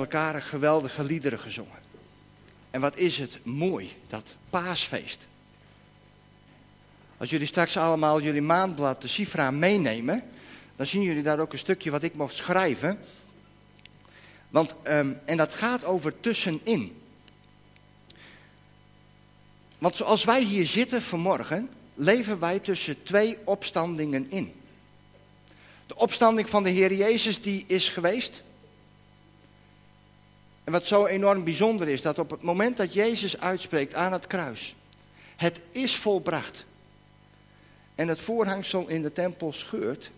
elkaar 0.00 0.42
geweldige 0.42 1.04
liederen 1.04 1.38
gezongen. 1.40 1.78
En 2.70 2.80
wat 2.80 2.96
is 2.96 3.18
het 3.18 3.38
mooi, 3.42 3.92
dat 4.06 4.34
paasfeest. 4.50 5.28
Als 7.16 7.30
jullie 7.30 7.46
straks 7.46 7.76
allemaal 7.76 8.20
jullie 8.20 8.42
maandblad, 8.42 9.02
de 9.02 9.08
Sifra, 9.08 9.50
meenemen, 9.50 10.22
dan 10.76 10.86
zien 10.86 11.02
jullie 11.02 11.22
daar 11.22 11.38
ook 11.38 11.52
een 11.52 11.58
stukje 11.58 11.90
wat 11.90 12.02
ik 12.02 12.14
mocht 12.14 12.36
schrijven. 12.36 12.98
Want, 14.48 14.74
ehm, 14.82 15.12
en 15.24 15.36
dat 15.36 15.54
gaat 15.54 15.84
over 15.84 16.20
tussenin. 16.20 17.00
Want 19.78 19.96
zoals 19.96 20.24
wij 20.24 20.42
hier 20.42 20.66
zitten 20.66 21.02
vanmorgen, 21.02 21.70
leven 21.94 22.38
wij 22.38 22.58
tussen 22.58 23.02
twee 23.02 23.38
opstandingen 23.44 24.30
in. 24.30 24.52
De 25.86 25.96
opstanding 25.96 26.48
van 26.48 26.62
de 26.62 26.70
Heer 26.70 26.94
Jezus 26.94 27.40
die 27.40 27.64
is 27.66 27.88
geweest. 27.88 28.42
En 30.70 30.76
wat 30.76 30.86
zo 30.86 31.06
enorm 31.06 31.44
bijzonder 31.44 31.88
is, 31.88 32.02
dat 32.02 32.18
op 32.18 32.30
het 32.30 32.42
moment 32.42 32.76
dat 32.76 32.94
Jezus 32.94 33.40
uitspreekt 33.40 33.94
aan 33.94 34.12
het 34.12 34.26
kruis, 34.26 34.74
het 35.36 35.60
is 35.70 35.96
volbracht. 35.96 36.64
En 37.94 38.08
het 38.08 38.20
voorhangsel 38.20 38.88
in 38.88 39.02
de 39.02 39.12
tempel 39.12 39.52
scheurt, 39.52 40.10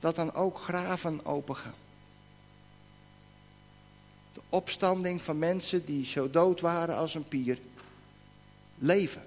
dat 0.00 0.14
dan 0.14 0.34
ook 0.34 0.58
graven 0.58 1.26
opengaan. 1.26 1.74
De 4.32 4.40
opstanding 4.48 5.22
van 5.22 5.38
mensen 5.38 5.84
die 5.84 6.04
zo 6.04 6.30
dood 6.30 6.60
waren 6.60 6.96
als 6.96 7.14
een 7.14 7.28
pier, 7.28 7.58
leven. 8.78 9.24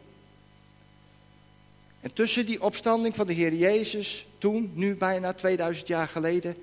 En 2.02 2.14
tussen 2.14 2.46
die 2.46 2.62
opstanding 2.62 3.16
van 3.16 3.28
de 3.28 3.34
Heer 3.34 3.54
Jezus, 3.54 4.28
toen, 4.38 4.72
nu 4.74 4.96
bijna 4.96 5.34
2000 5.34 5.88
jaar 5.88 6.08
geleden, 6.08 6.56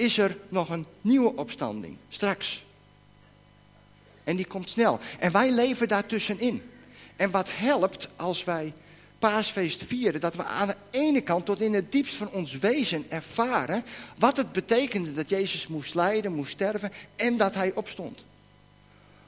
is 0.00 0.18
er 0.18 0.36
nog 0.48 0.68
een 0.68 0.86
nieuwe 1.00 1.36
opstanding, 1.36 1.96
straks. 2.08 2.64
En 4.24 4.36
die 4.36 4.46
komt 4.46 4.70
snel. 4.70 4.98
En 5.18 5.32
wij 5.32 5.50
leven 5.50 5.88
daartussenin. 5.88 6.62
En 7.16 7.30
wat 7.30 7.50
helpt 7.52 8.08
als 8.16 8.44
wij 8.44 8.72
paasfeest 9.18 9.84
vieren, 9.84 10.20
dat 10.20 10.34
we 10.34 10.44
aan 10.44 10.68
de 10.68 10.76
ene 10.90 11.20
kant 11.20 11.46
tot 11.46 11.60
in 11.60 11.74
het 11.74 11.92
diepst 11.92 12.14
van 12.14 12.30
ons 12.30 12.58
wezen 12.58 13.04
ervaren 13.08 13.84
wat 14.18 14.36
het 14.36 14.52
betekende 14.52 15.12
dat 15.12 15.28
Jezus 15.28 15.66
moest 15.66 15.94
lijden, 15.94 16.34
moest 16.34 16.50
sterven 16.50 16.92
en 17.16 17.36
dat 17.36 17.54
hij 17.54 17.72
opstond. 17.74 18.24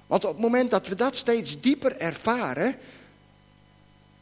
Want 0.07 0.25
op 0.25 0.33
het 0.33 0.41
moment 0.41 0.71
dat 0.71 0.89
we 0.89 0.95
dat 0.95 1.17
steeds 1.17 1.61
dieper 1.61 1.97
ervaren, 1.97 2.77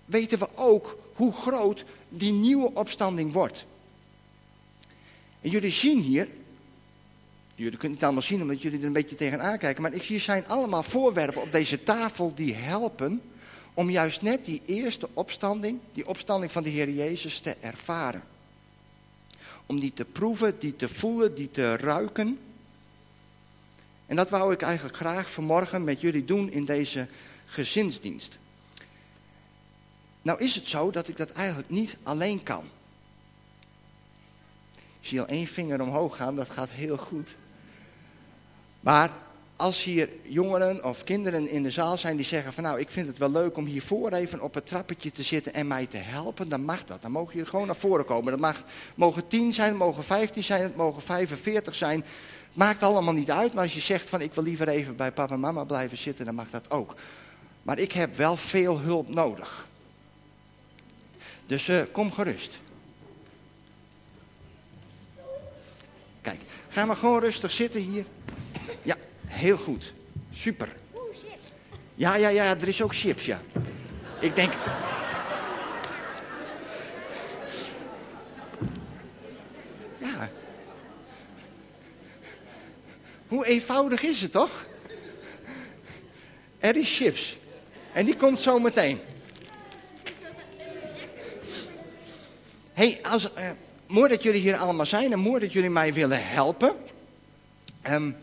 weten 0.04 0.38
we 0.38 0.48
ook 0.54 0.98
hoe 1.14 1.32
groot 1.32 1.84
die 2.08 2.32
nieuwe 2.32 2.74
opstanding 2.74 3.32
wordt. 3.32 3.64
En 5.40 5.50
jullie 5.50 5.70
zien 5.70 5.98
hier, 5.98 6.28
jullie 7.60 7.78
kunnen 7.78 7.96
het 7.96 8.06
allemaal 8.06 8.22
zien 8.22 8.42
omdat 8.42 8.62
jullie 8.62 8.78
er 8.78 8.86
een 8.86 8.92
beetje 8.92 9.16
tegenaan 9.16 9.58
kijken, 9.58 9.82
maar 9.82 9.92
hier 9.92 10.20
zijn 10.20 10.48
allemaal 10.48 10.82
voorwerpen 10.82 11.42
op 11.42 11.52
deze 11.52 11.82
tafel 11.82 12.34
die 12.34 12.54
helpen 12.54 13.22
om 13.74 13.90
juist 13.90 14.22
net 14.22 14.44
die 14.44 14.62
eerste 14.66 15.08
opstanding, 15.12 15.78
die 15.92 16.06
opstanding 16.06 16.52
van 16.52 16.62
de 16.62 16.68
Heer 16.68 16.90
Jezus 16.90 17.40
te 17.40 17.56
ervaren. 17.60 18.22
Om 19.66 19.80
die 19.80 19.92
te 19.92 20.04
proeven, 20.04 20.58
die 20.58 20.76
te 20.76 20.88
voelen, 20.88 21.34
die 21.34 21.50
te 21.50 21.76
ruiken. 21.76 22.38
En 24.06 24.16
dat 24.16 24.30
wou 24.30 24.52
ik 24.52 24.62
eigenlijk 24.62 24.96
graag 24.96 25.30
vanmorgen 25.30 25.84
met 25.84 26.00
jullie 26.00 26.24
doen 26.24 26.50
in 26.50 26.64
deze 26.64 27.06
gezinsdienst. 27.46 28.38
Nou 30.22 30.40
is 30.40 30.54
het 30.54 30.68
zo 30.68 30.90
dat 30.90 31.08
ik 31.08 31.16
dat 31.16 31.30
eigenlijk 31.30 31.70
niet 31.70 31.96
alleen 32.02 32.42
kan. 32.42 32.68
Ik 35.00 35.06
zie 35.06 35.20
al 35.20 35.26
één 35.26 35.46
vinger 35.46 35.80
omhoog 35.80 36.16
gaan, 36.16 36.36
dat 36.36 36.50
gaat 36.50 36.70
heel 36.70 36.96
goed. 36.96 37.34
Maar 38.80 39.10
als 39.60 39.84
hier 39.84 40.08
jongeren 40.22 40.84
of 40.84 41.04
kinderen 41.04 41.48
in 41.48 41.62
de 41.62 41.70
zaal 41.70 41.98
zijn 41.98 42.16
die 42.16 42.24
zeggen 42.24 42.52
van 42.52 42.62
nou, 42.62 42.80
ik 42.80 42.90
vind 42.90 43.06
het 43.06 43.18
wel 43.18 43.30
leuk 43.30 43.56
om 43.56 43.64
hiervoor 43.64 44.12
even 44.12 44.40
op 44.40 44.54
het 44.54 44.66
trappetje 44.66 45.10
te 45.10 45.22
zitten 45.22 45.54
en 45.54 45.66
mij 45.66 45.86
te 45.86 45.96
helpen, 45.96 46.48
dan 46.48 46.64
mag 46.64 46.84
dat. 46.84 47.02
Dan 47.02 47.10
mogen 47.10 47.32
jullie 47.32 47.48
gewoon 47.48 47.66
naar 47.66 47.76
voren 47.76 48.04
komen. 48.04 48.30
Dat 48.30 48.40
mag, 48.40 48.62
mogen 48.94 49.26
10 49.26 49.52
zijn, 49.52 49.68
het 49.68 49.78
mogen 49.78 50.04
15 50.04 50.42
zijn, 50.42 50.62
het 50.62 50.76
mogen 50.76 51.02
45 51.02 51.74
zijn. 51.74 52.04
Maakt 52.52 52.82
allemaal 52.82 53.14
niet 53.14 53.30
uit, 53.30 53.52
maar 53.52 53.62
als 53.62 53.74
je 53.74 53.80
zegt 53.80 54.08
van 54.08 54.20
ik 54.20 54.34
wil 54.34 54.44
liever 54.44 54.68
even 54.68 54.96
bij 54.96 55.12
papa 55.12 55.34
en 55.34 55.40
mama 55.40 55.64
blijven 55.64 55.98
zitten, 55.98 56.24
dan 56.24 56.34
mag 56.34 56.50
dat 56.50 56.70
ook. 56.70 56.94
Maar 57.62 57.78
ik 57.78 57.92
heb 57.92 58.16
wel 58.16 58.36
veel 58.36 58.78
hulp 58.78 59.14
nodig. 59.14 59.66
Dus 61.46 61.68
uh, 61.68 61.80
kom 61.92 62.12
gerust. 62.12 62.60
Kijk, 66.20 66.40
ga 66.68 66.84
maar 66.84 66.96
gewoon 66.96 67.20
rustig 67.20 67.50
zitten 67.50 67.80
hier. 67.80 68.04
Heel 69.40 69.56
goed. 69.56 69.92
Super. 70.32 70.68
Ja, 71.94 72.16
ja, 72.16 72.28
ja, 72.28 72.44
er 72.44 72.68
is 72.68 72.82
ook 72.82 72.94
chips, 72.94 73.26
ja. 73.26 73.40
Ik 74.20 74.34
denk... 74.34 74.52
Ja. 79.98 80.28
Hoe 83.28 83.46
eenvoudig 83.46 84.02
is 84.02 84.20
het 84.20 84.32
toch? 84.32 84.66
Er 86.58 86.76
is 86.76 86.96
chips. 86.96 87.36
En 87.92 88.04
die 88.04 88.16
komt 88.16 88.40
zo 88.40 88.58
meteen. 88.58 89.00
hey, 92.72 92.98
als, 93.02 93.24
uh, 93.24 93.50
mooi 93.86 94.08
dat 94.08 94.22
jullie 94.22 94.40
hier 94.40 94.56
allemaal 94.56 94.86
zijn 94.86 95.12
en 95.12 95.18
mooi 95.18 95.40
dat 95.40 95.52
jullie 95.52 95.70
mij 95.70 95.92
willen 95.92 96.26
helpen. 96.26 96.76
Um, 97.88 98.16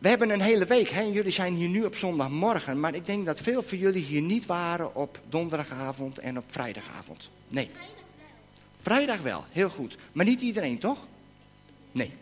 we 0.00 0.08
hebben 0.08 0.30
een 0.30 0.40
hele 0.40 0.64
week, 0.64 0.88
hè? 0.88 1.00
jullie 1.00 1.32
zijn 1.32 1.54
hier 1.54 1.68
nu 1.68 1.84
op 1.84 1.96
zondagmorgen, 1.96 2.80
maar 2.80 2.94
ik 2.94 3.06
denk 3.06 3.26
dat 3.26 3.40
veel 3.40 3.62
van 3.62 3.78
jullie 3.78 4.04
hier 4.04 4.20
niet 4.20 4.46
waren 4.46 4.94
op 4.94 5.20
donderdagavond 5.28 6.18
en 6.18 6.38
op 6.38 6.44
vrijdagavond. 6.46 7.30
Nee. 7.48 7.70
Vrijdag 8.80 9.20
wel, 9.20 9.44
heel 9.50 9.68
goed. 9.68 9.96
Maar 10.12 10.24
niet 10.24 10.40
iedereen, 10.40 10.78
toch? 10.78 10.98
Nee. 11.92 12.12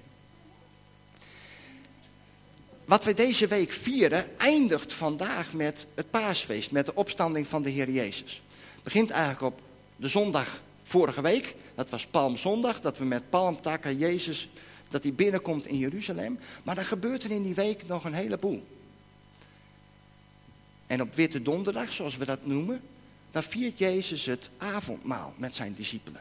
Wat 2.84 3.04
we 3.04 3.14
deze 3.14 3.46
week 3.46 3.72
vieren 3.72 4.38
eindigt 4.38 4.92
vandaag 4.92 5.52
met 5.52 5.86
het 5.94 6.10
paasfeest, 6.10 6.70
met 6.70 6.86
de 6.86 6.94
opstanding 6.94 7.46
van 7.46 7.62
de 7.62 7.70
Heer 7.70 7.90
Jezus. 7.90 8.42
Het 8.74 8.82
begint 8.82 9.10
eigenlijk 9.10 9.42
op 9.42 9.60
de 9.96 10.08
zondag 10.08 10.60
vorige 10.82 11.20
week, 11.20 11.54
dat 11.74 11.90
was 11.90 12.06
Palmzondag, 12.06 12.80
dat 12.80 12.98
we 12.98 13.04
met 13.04 13.30
palmtakken 13.30 13.98
Jezus, 13.98 14.48
dat 14.88 15.02
hij 15.02 15.12
binnenkomt 15.12 15.66
in 15.66 15.78
Jeruzalem. 15.78 16.38
Maar 16.62 16.74
dan 16.74 16.84
gebeurt 16.84 17.24
er 17.24 17.30
in 17.30 17.42
die 17.42 17.54
week 17.54 17.86
nog 17.86 18.04
een 18.04 18.14
heleboel. 18.14 18.66
En 20.86 21.00
op 21.00 21.14
Witte 21.14 21.42
Donderdag, 21.42 21.92
zoals 21.92 22.16
we 22.16 22.24
dat 22.24 22.46
noemen, 22.46 22.80
dan 23.30 23.42
viert 23.42 23.78
Jezus 23.78 24.26
het 24.26 24.50
avondmaal 24.56 25.34
met 25.36 25.54
zijn 25.54 25.74
discipelen. 25.74 26.20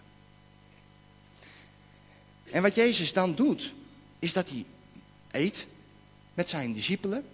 En 2.51 2.61
wat 2.61 2.75
Jezus 2.75 3.13
dan 3.13 3.35
doet, 3.35 3.73
is 4.19 4.33
dat 4.33 4.49
hij 4.49 4.65
eet 5.31 5.67
met 6.33 6.49
zijn 6.49 6.73
discipelen. 6.73 7.25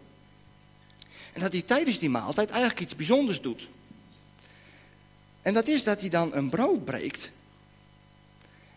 En 1.34 1.42
dat 1.42 1.52
hij 1.52 1.62
tijdens 1.62 2.00
die 2.00 2.10
maaltijd 2.10 2.50
eigenlijk 2.50 2.80
iets 2.80 2.96
bijzonders 2.96 3.42
doet. 3.42 3.70
En 5.42 5.54
dat 5.54 5.68
is 5.68 5.84
dat 5.84 6.02
hij 6.02 6.10
dan 6.10 6.34
een 6.34 6.50
brood 6.50 6.86
breekt 6.86 7.32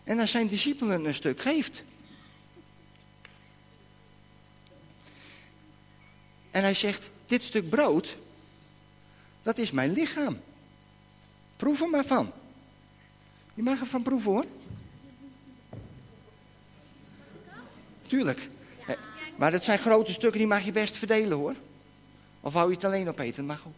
en 0.03 0.19
aan 0.19 0.27
zijn 0.27 0.47
discipelen 0.47 1.05
een 1.05 1.13
stuk 1.13 1.41
geeft. 1.41 1.83
En 6.57 6.63
hij 6.63 6.73
zegt, 6.73 7.09
dit 7.25 7.41
stuk 7.41 7.69
brood, 7.69 8.17
dat 9.43 9.57
is 9.57 9.71
mijn 9.71 9.91
lichaam. 9.91 10.39
Proef 11.55 11.81
er 11.81 11.89
maar 11.89 12.05
van. 12.05 12.31
Je 13.53 13.63
mag 13.63 13.79
ervan 13.79 14.03
proeven 14.03 14.31
hoor. 14.31 14.45
Tuurlijk. 18.07 18.49
Maar 19.35 19.51
dat 19.51 19.63
zijn 19.63 19.79
grote 19.79 20.11
stukken, 20.11 20.39
die 20.39 20.47
mag 20.47 20.65
je 20.65 20.71
best 20.71 20.95
verdelen 20.95 21.37
hoor. 21.37 21.55
Of 22.41 22.53
hou 22.53 22.67
je 22.67 22.75
het 22.75 22.83
alleen 22.83 23.09
op 23.09 23.19
eten, 23.19 23.45
mag 23.45 23.63
ook. 23.67 23.73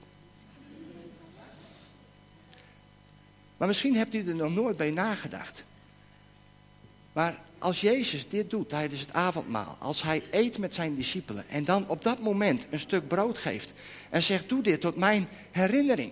Maar 3.57 3.67
misschien 3.67 3.95
hebt 3.95 4.13
u 4.13 4.27
er 4.27 4.35
nog 4.35 4.53
nooit 4.53 4.77
bij 4.77 4.91
nagedacht. 4.91 5.63
Maar 7.13 7.39
als 7.57 7.81
Jezus 7.81 8.27
dit 8.27 8.49
doet 8.49 8.69
tijdens 8.69 9.01
het 9.01 9.13
avondmaal, 9.13 9.75
als 9.79 10.03
hij 10.03 10.23
eet 10.31 10.57
met 10.57 10.73
zijn 10.73 10.95
discipelen 10.95 11.49
en 11.49 11.63
dan 11.63 11.87
op 11.87 12.03
dat 12.03 12.19
moment 12.19 12.67
een 12.69 12.79
stuk 12.79 13.07
brood 13.07 13.37
geeft 13.37 13.73
en 14.09 14.23
zegt: 14.23 14.49
Doe 14.49 14.61
dit 14.61 14.81
tot 14.81 14.95
mijn 14.95 15.27
herinnering. 15.51 16.11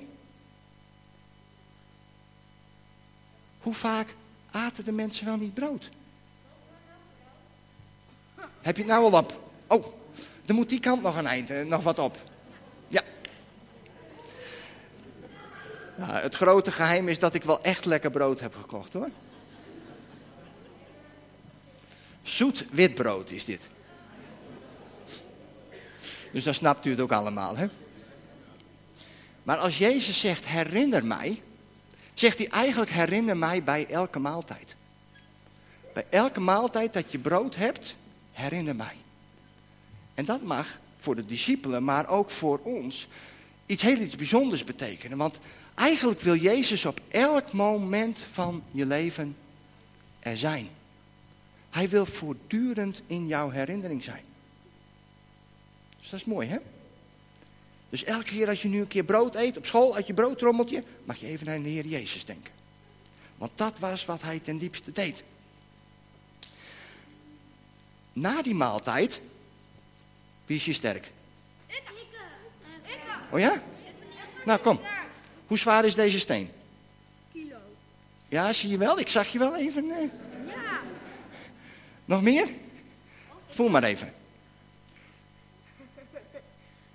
Hoe 3.60 3.74
vaak 3.74 4.16
aten 4.52 4.84
de 4.84 4.92
mensen 4.92 5.26
wel 5.26 5.38
niet 5.38 5.54
brood? 5.54 5.90
Heb 8.62 8.76
je 8.76 8.84
het 8.84 8.92
nou 8.92 9.12
al 9.12 9.20
op? 9.20 9.50
Oh, 9.68 9.86
er 10.46 10.54
moet 10.54 10.70
die 10.70 10.80
kant 10.80 11.02
nog 11.02 11.18
een 11.18 11.28
eind, 11.28 11.50
eh, 11.50 11.66
nog 11.66 11.84
wat 11.84 12.00
op. 12.00 12.18
Nou, 15.98 16.12
het 16.12 16.36
grote 16.36 16.72
geheim 16.72 17.08
is 17.08 17.20
dat 17.20 17.34
ik 17.34 17.44
wel 17.44 17.62
echt 17.62 17.86
lekker 17.86 18.12
brood 18.12 18.40
heb 18.40 18.56
gekocht 18.56 18.94
hoor. 18.94 19.10
Zoet 22.28 22.66
witbrood 22.72 23.32
is 23.32 23.46
dit. 23.46 23.70
Dus 26.32 26.44
dan 26.44 26.54
snapt 26.54 26.86
u 26.86 26.90
het 26.90 27.00
ook 27.00 27.12
allemaal, 27.12 27.58
hè? 27.58 27.68
Maar 29.44 29.58
als 29.58 29.78
Jezus 29.78 30.20
zegt 30.20 30.46
herinner 30.46 31.06
mij, 31.06 31.42
zegt 32.14 32.38
hij 32.38 32.48
eigenlijk 32.48 32.92
herinner 32.92 33.38
mij 33.38 33.64
bij 33.64 33.88
elke 33.90 34.20
maaltijd. 34.20 34.76
Bij 35.94 36.06
elke 36.10 36.40
maaltijd 36.40 36.94
dat 36.94 37.12
je 37.12 37.18
brood 37.18 37.56
hebt, 37.56 37.96
herinner 38.32 38.76
mij. 38.76 38.96
En 40.14 40.26
dat 40.26 40.42
mag 40.42 40.80
voor 41.00 41.16
de 41.16 41.26
discipelen, 41.26 41.84
maar 41.84 42.08
ook 42.08 42.30
voor 42.30 42.60
ons, 42.64 43.08
iets 43.66 43.82
heel 43.82 43.98
iets 43.98 44.16
bijzonders 44.16 44.64
betekenen. 44.64 45.18
Want 45.18 45.40
eigenlijk 45.76 46.22
wil 46.22 46.36
Jezus 46.36 46.86
op 46.86 47.00
elk 47.08 47.52
moment 47.52 48.26
van 48.32 48.64
je 48.72 48.86
leven 48.86 49.36
er 50.20 50.38
zijn. 50.38 50.70
Hij 51.70 51.90
wil 51.90 52.06
voortdurend 52.06 53.02
in 53.08 53.28
jouw 53.28 53.50
herinnering 53.50 54.04
zijn. 54.04 54.24
Dus 56.00 56.10
dat 56.10 56.20
is 56.20 56.26
mooi, 56.26 56.48
hè? 56.48 56.58
Dus 57.90 58.04
elke 58.04 58.26
keer 58.26 58.48
als 58.48 58.62
je 58.62 58.68
nu 58.68 58.80
een 58.80 58.88
keer 58.88 59.04
brood 59.04 59.36
eet 59.36 59.58
op 59.58 59.66
school, 59.66 59.96
uit 59.96 60.08
je 60.08 60.14
broodtrommeltje, 60.14 60.84
mag 61.04 61.18
je 61.18 61.26
even 61.28 61.50
aan 61.50 61.64
de 61.64 61.70
Heer 61.70 61.86
Jezus 61.86 62.26
denken. 62.26 62.54
Want 63.38 63.52
dat 63.56 63.80
was 63.80 64.06
wat 64.06 64.22
hij 64.22 64.40
ten 64.40 64.58
diepste 64.58 64.92
deed. 64.92 65.24
Na 68.14 68.42
die 68.42 68.56
maaltijd, 68.56 69.22
wie 70.46 70.58
is 70.58 70.66
je 70.66 70.74
sterk? 70.74 71.12
Ik. 71.68 71.84
Ik. 72.84 73.00
Oh 73.32 73.40
ja? 73.40 73.62
Nou, 74.46 74.60
kom. 74.60 74.80
Hoe 75.48 75.58
zwaar 75.58 75.86
is 75.86 75.96
deze 75.96 76.20
steen? 76.20 76.50
Kilo. 77.32 77.58
Ja, 78.28 78.54
zie 78.54 78.70
je 78.70 78.78
wel? 78.78 79.00
Ik 79.00 79.10
zag 79.10 79.28
je 79.28 79.40
wel 79.40 79.56
even. 79.56 79.92
eh. 79.92 79.98
Nog 82.08 82.22
meer? 82.22 82.48
Voel 83.48 83.70
maar 83.70 83.84
even. 83.84 84.14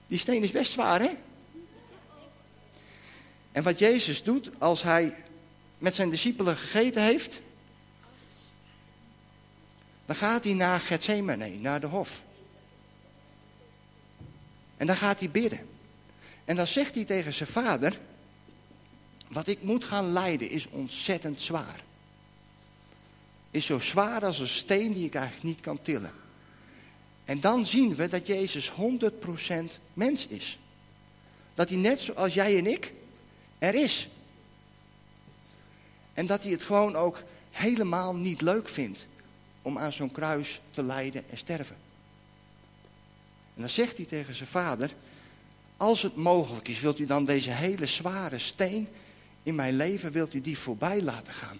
Die 0.06 0.18
steen 0.18 0.42
is 0.42 0.50
best 0.50 0.72
zwaar, 0.72 1.00
hè? 1.00 1.10
En 3.52 3.62
wat 3.62 3.78
Jezus 3.78 4.22
doet 4.22 4.50
als 4.58 4.82
hij 4.82 5.14
met 5.78 5.94
zijn 5.94 6.10
discipelen 6.10 6.56
gegeten 6.56 7.02
heeft, 7.02 7.40
dan 10.06 10.16
gaat 10.16 10.44
hij 10.44 10.54
naar 10.54 10.80
Gethsemane, 10.80 11.48
naar 11.48 11.80
de 11.80 11.86
hof. 11.86 12.22
En 14.76 14.86
dan 14.86 14.96
gaat 14.96 15.18
hij 15.20 15.30
bidden. 15.30 15.68
En 16.44 16.56
dan 16.56 16.66
zegt 16.66 16.94
hij 16.94 17.04
tegen 17.04 17.32
zijn 17.32 17.48
vader, 17.48 17.98
wat 19.28 19.46
ik 19.46 19.62
moet 19.62 19.84
gaan 19.84 20.12
lijden 20.12 20.50
is 20.50 20.68
ontzettend 20.68 21.40
zwaar. 21.40 21.84
Is 23.52 23.66
zo 23.66 23.78
zwaar 23.78 24.24
als 24.24 24.38
een 24.38 24.48
steen 24.48 24.92
die 24.92 25.06
ik 25.06 25.14
eigenlijk 25.14 25.44
niet 25.44 25.60
kan 25.60 25.80
tillen. 25.80 26.12
En 27.24 27.40
dan 27.40 27.64
zien 27.64 27.94
we 27.94 28.08
dat 28.08 28.26
Jezus 28.26 28.70
100% 28.70 28.74
mens 29.94 30.26
is. 30.26 30.58
Dat 31.54 31.68
hij 31.68 31.78
net 31.78 31.98
zoals 31.98 32.34
jij 32.34 32.58
en 32.58 32.66
ik 32.66 32.92
er 33.58 33.74
is. 33.74 34.08
En 36.14 36.26
dat 36.26 36.42
hij 36.42 36.52
het 36.52 36.62
gewoon 36.62 36.96
ook 36.96 37.22
helemaal 37.50 38.14
niet 38.14 38.40
leuk 38.40 38.68
vindt 38.68 39.06
om 39.62 39.78
aan 39.78 39.92
zo'n 39.92 40.12
kruis 40.12 40.60
te 40.70 40.82
lijden 40.82 41.24
en 41.30 41.38
sterven. 41.38 41.76
En 43.54 43.60
dan 43.60 43.70
zegt 43.70 43.96
hij 43.96 44.06
tegen 44.06 44.34
zijn 44.34 44.48
vader, 44.48 44.94
als 45.76 46.02
het 46.02 46.16
mogelijk 46.16 46.68
is, 46.68 46.80
wilt 46.80 46.98
u 46.98 47.04
dan 47.04 47.24
deze 47.24 47.50
hele 47.50 47.86
zware 47.86 48.38
steen 48.38 48.88
in 49.42 49.54
mijn 49.54 49.76
leven, 49.76 50.12
wilt 50.12 50.34
u 50.34 50.40
die 50.40 50.58
voorbij 50.58 51.02
laten 51.02 51.32
gaan? 51.32 51.58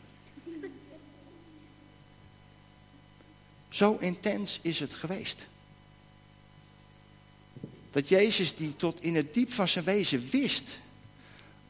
Zo 3.73 3.97
intens 4.01 4.59
is 4.63 4.81
het 4.81 4.95
geweest. 4.95 5.47
Dat 7.91 8.09
Jezus 8.09 8.55
die 8.55 8.77
tot 8.77 9.03
in 9.03 9.17
het 9.17 9.35
diep 9.35 9.53
van 9.53 9.69
zijn 9.69 9.85
wezen 9.85 10.29
wist 10.31 10.79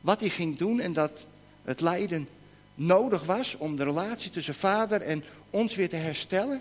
wat 0.00 0.20
hij 0.20 0.28
ging 0.28 0.58
doen 0.58 0.80
en 0.80 0.92
dat 0.92 1.26
het 1.62 1.80
lijden 1.80 2.28
nodig 2.74 3.24
was 3.24 3.56
om 3.56 3.76
de 3.76 3.84
relatie 3.84 4.30
tussen 4.30 4.54
vader 4.54 5.02
en 5.02 5.24
ons 5.50 5.74
weer 5.74 5.88
te 5.88 5.96
herstellen. 5.96 6.60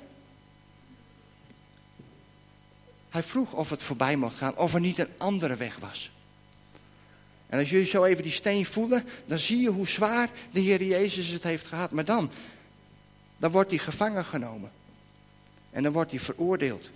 Hij 3.10 3.24
vroeg 3.24 3.54
of 3.54 3.70
het 3.70 3.84
voorbij 3.84 4.16
mocht 4.16 4.36
gaan, 4.36 4.58
of 4.58 4.74
er 4.74 4.80
niet 4.80 4.98
een 4.98 5.10
andere 5.18 5.56
weg 5.56 5.78
was. 5.78 6.12
En 7.48 7.60
als 7.60 7.70
jullie 7.70 7.86
zo 7.86 8.04
even 8.04 8.24
die 8.24 8.32
steen 8.32 8.66
voelen, 8.66 9.06
dan 9.26 9.38
zie 9.38 9.62
je 9.62 9.70
hoe 9.70 9.88
zwaar 9.88 10.30
de 10.52 10.60
Heer 10.60 10.84
Jezus 10.84 11.28
het 11.28 11.44
heeft 11.44 11.68
gehad. 11.68 11.92
Maar 11.92 12.06
dan, 12.06 12.32
dan 13.38 13.52
wordt 13.52 13.72
hij 13.72 13.80
gevangen 13.80 14.26
genomen. 14.26 14.72
En 15.72 15.84
dan 15.84 15.92
wordt 15.92 16.12
hij 16.12 16.20
veroordeeld. 16.20 16.90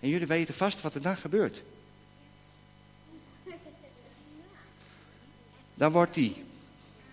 En 0.00 0.08
jullie 0.08 0.26
weten 0.26 0.54
vast 0.54 0.80
wat 0.80 0.94
er 0.94 1.02
dan 1.02 1.16
gebeurt. 1.16 1.62
Dan 5.74 5.92
wordt, 5.92 6.14
hij, 6.14 6.44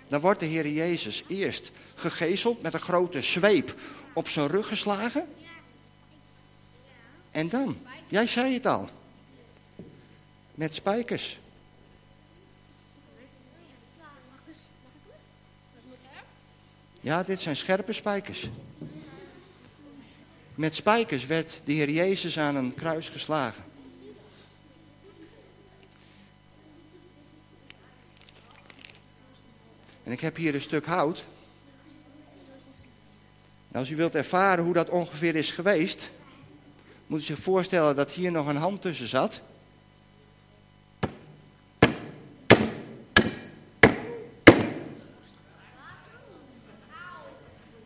dan 0.08 0.20
wordt 0.20 0.40
de 0.40 0.46
Heer 0.46 0.68
Jezus 0.68 1.24
eerst 1.28 1.72
gegezeld 1.96 2.62
met 2.62 2.74
een 2.74 2.80
grote 2.80 3.22
zweep 3.22 3.76
op 4.14 4.30
zijn 4.30 4.48
rug 4.48 4.68
geslagen. 4.68 5.28
En 7.32 7.50
dan, 7.50 7.78
jij 8.08 8.28
zei 8.28 8.54
het 8.54 8.66
al, 8.66 8.90
met 10.56 10.74
spijkers. 10.74 11.40
Ja, 17.02 17.24
dit 17.24 17.40
zijn 17.40 17.58
scherpe 17.58 17.94
spijkers. 17.94 18.50
Met 20.62 20.76
spijkers 20.76 21.26
werd 21.26 21.62
de 21.64 21.74
Heer 21.74 21.90
Jezus 21.90 22.40
aan 22.40 22.56
een 22.56 22.74
kruis 22.74 23.10
geslagen. 23.10 23.64
En 30.04 30.12
ik 30.12 30.20
heb 30.20 30.36
hier 30.36 30.56
een 30.56 30.62
stuk 30.62 30.86
hout. 30.86 31.26
Nou, 33.68 33.86
als 33.86 33.90
u 33.90 33.96
wilt 33.96 34.16
ervaren 34.16 34.64
hoe 34.64 34.74
dat 34.74 34.90
ongeveer 34.90 35.36
is 35.36 35.52
geweest, 35.52 36.10
moet 37.08 37.22
u 37.22 37.24
zich 37.24 37.40
voorstellen 37.40 37.96
dat 37.96 38.12
hier 38.12 38.32
nog 38.32 38.48
een 38.48 38.56
hand 38.56 38.82
tussen 38.82 39.08
zat. 39.08 39.42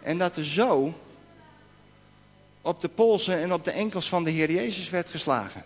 En 0.01 0.17
dat 0.17 0.37
er 0.37 0.45
zo 0.45 0.93
op 2.65 2.81
de 2.81 2.87
polsen 2.87 3.39
en 3.39 3.53
op 3.53 3.63
de 3.63 3.71
enkels 3.71 4.09
van 4.09 4.23
de 4.23 4.29
Heer 4.31 4.51
Jezus 4.51 4.89
werd 4.89 5.09
geslagen. 5.09 5.63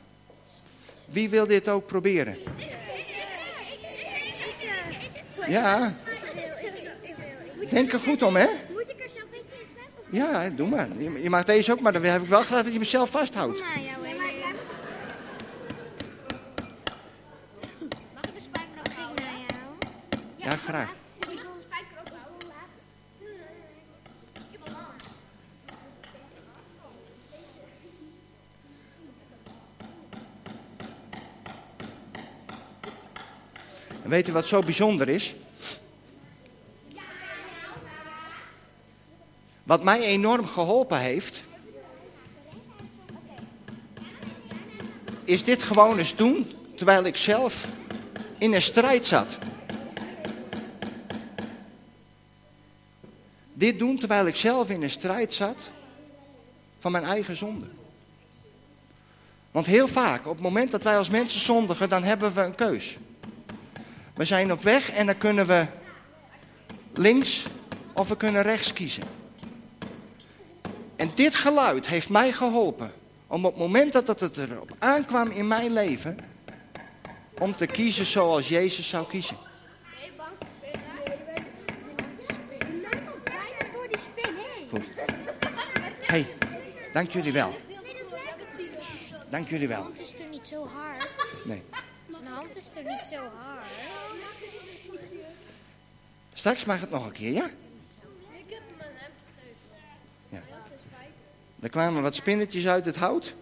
Wie 1.06 1.30
wil 1.30 1.48
dit 1.48 1.70
ook 1.70 1.86
proberen? 1.86 2.38
Ja, 5.48 5.94
denk 7.70 7.94
er 7.94 8.00
goed 8.00 8.22
om, 8.22 8.36
hè? 8.36 8.48
Moet 8.72 8.90
ik 8.90 9.04
er 9.04 9.10
zelf 9.10 9.26
eentje 9.34 9.56
in 9.60 9.68
slaan? 9.74 9.86
Ja, 10.10 10.50
doe 10.50 10.70
maar. 10.70 10.88
Je 11.22 11.30
mag 11.30 11.44
deze 11.44 11.72
ook, 11.72 11.80
maar 11.80 11.94
dan 11.94 12.04
heb 12.04 12.22
ik 12.22 12.28
wel 12.28 12.42
graag 12.42 12.64
dat 12.64 12.74
je 12.74 12.80
mezelf 12.80 13.10
vasthoudt. 13.10 13.58
Ja, 13.58 13.98
maar 20.68 20.90
weet 34.10 34.28
u 34.28 34.32
wat 34.32 34.46
zo 34.46 34.62
bijzonder 34.62 35.10
is? 35.10 35.36
Wat 39.64 39.84
mij 39.84 40.00
enorm 40.00 40.48
geholpen 40.48 41.00
heeft, 41.00 41.44
is 45.24 45.44
dit 45.44 45.64
gewoon 45.64 45.98
eens 45.98 46.16
doen 46.16 46.52
terwijl 46.76 47.04
ik 47.04 47.18
zelf 47.18 47.68
in 48.38 48.54
een 48.54 48.62
strijd 48.62 49.06
zat. 49.06 49.38
Dit 53.54 53.80
doen 53.80 53.98
terwijl 53.98 54.26
ik 54.26 54.36
zelf 54.36 54.70
in 54.70 54.84
een 54.84 54.92
strijd 54.92 55.34
zat 55.34 55.70
van 56.80 56.92
mijn 56.92 57.04
eigen 57.04 57.36
zonde. 57.36 57.66
Want 59.52 59.66
heel 59.66 59.88
vaak, 59.88 60.28
op 60.28 60.34
het 60.34 60.44
moment 60.44 60.72
dat 60.72 60.84
wij 60.84 60.98
als 60.98 61.10
mensen 61.10 61.40
zondigen, 61.40 61.90
dan 61.90 62.04
hebben 62.04 62.34
we 62.34 62.42
een 62.42 62.56
keus. 62.56 62.98
We 64.20 64.26
zijn 64.26 64.52
op 64.52 64.64
weg 64.64 64.92
en 64.92 65.06
dan 65.06 65.18
kunnen 65.18 65.48
we 65.48 65.66
links 66.94 67.44
of 67.94 68.08
we 68.08 68.18
kunnen 68.18 68.42
rechts 68.42 68.74
kiezen. 68.74 69.04
En 70.96 71.12
dit 71.16 71.36
geluid 71.36 71.88
heeft 71.88 72.10
mij 72.10 72.32
geholpen 72.32 72.94
om 73.28 73.46
op 73.46 73.52
het 73.52 73.62
moment 73.62 73.94
dat 73.94 74.20
het 74.20 74.38
erop 74.38 74.72
aankwam 74.80 75.32
in 75.32 75.48
mijn 75.48 75.74
leven, 75.74 76.16
om 77.42 77.56
te 77.56 77.66
kiezen 77.66 78.06
zoals 78.06 78.48
Jezus 78.48 78.90
zou 78.90 79.08
kiezen. 79.08 79.38
Goed. 84.70 84.86
hey, 86.02 86.36
dank 86.94 87.12
jullie 87.12 87.34
wel. 87.34 87.58
dank 89.32 89.50
jullie 89.50 89.68
wel. 89.68 89.82
Mijn 89.82 89.94
hand 89.94 90.02
is 90.02 90.14
toch 90.18 90.30
niet 90.32 90.48
zo 90.48 90.68
hard? 90.68 91.46
Nee. 91.46 91.64
Mijn 92.06 92.26
hand 92.26 92.56
is 92.56 92.70
toch 92.70 92.84
niet 92.84 93.06
zo 93.12 93.18
hard? 93.18 93.99
Straks 96.40 96.66
mag 96.66 96.80
het 96.80 96.90
nog 96.90 97.06
een 97.06 97.12
keer, 97.12 97.32
ja? 97.32 97.46
Ik 97.46 98.46
heb 98.48 98.62
mijn 98.78 98.92
hem 98.96 99.12
Ja. 100.30 100.42
Er 101.60 101.70
kwamen 101.70 102.02
wat 102.02 102.16
spinnetjes 102.16 102.68
uit 102.68 102.86
het 102.86 102.96
hout. 102.96 103.34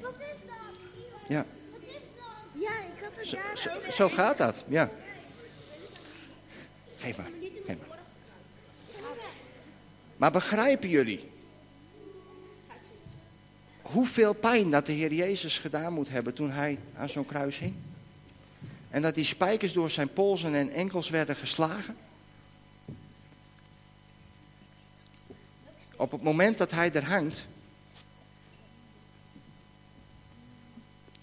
Wat 0.00 0.14
is 0.18 0.26
dat? 0.46 1.28
Ja, 1.28 1.44
Wat 1.70 1.80
is 1.86 1.94
dat? 1.94 2.62
Ja, 2.62 2.70
ik 2.70 3.02
had 3.02 3.10
het 3.14 3.26
zo, 3.26 3.36
daar 3.68 3.92
zo, 3.92 4.08
gaat 4.08 4.38
dat, 4.38 4.64
ja. 4.68 4.90
Geef 6.98 7.16
maar, 7.16 7.30
geef 7.66 7.76
maar. 7.88 7.98
Maar 10.16 10.30
begrijpen 10.30 10.88
jullie 10.88 11.30
hoeveel 13.82 14.32
pijn 14.32 14.70
dat 14.70 14.86
de 14.86 14.92
Heer 14.92 15.12
Jezus 15.12 15.58
gedaan 15.58 15.92
moet 15.92 16.08
hebben 16.08 16.34
toen 16.34 16.50
hij 16.50 16.78
aan 16.96 17.08
zo'n 17.08 17.26
kruis 17.26 17.58
hing? 17.58 17.74
En 18.90 19.02
dat 19.02 19.14
die 19.14 19.24
spijkers 19.24 19.72
door 19.72 19.90
zijn 19.90 20.12
polsen 20.12 20.54
en 20.54 20.70
enkels 20.70 21.10
werden 21.10 21.36
geslagen? 21.36 21.96
Op 25.96 26.10
het 26.10 26.22
moment 26.22 26.58
dat 26.58 26.70
hij 26.70 26.92
er 26.92 27.04
hangt, 27.04 27.46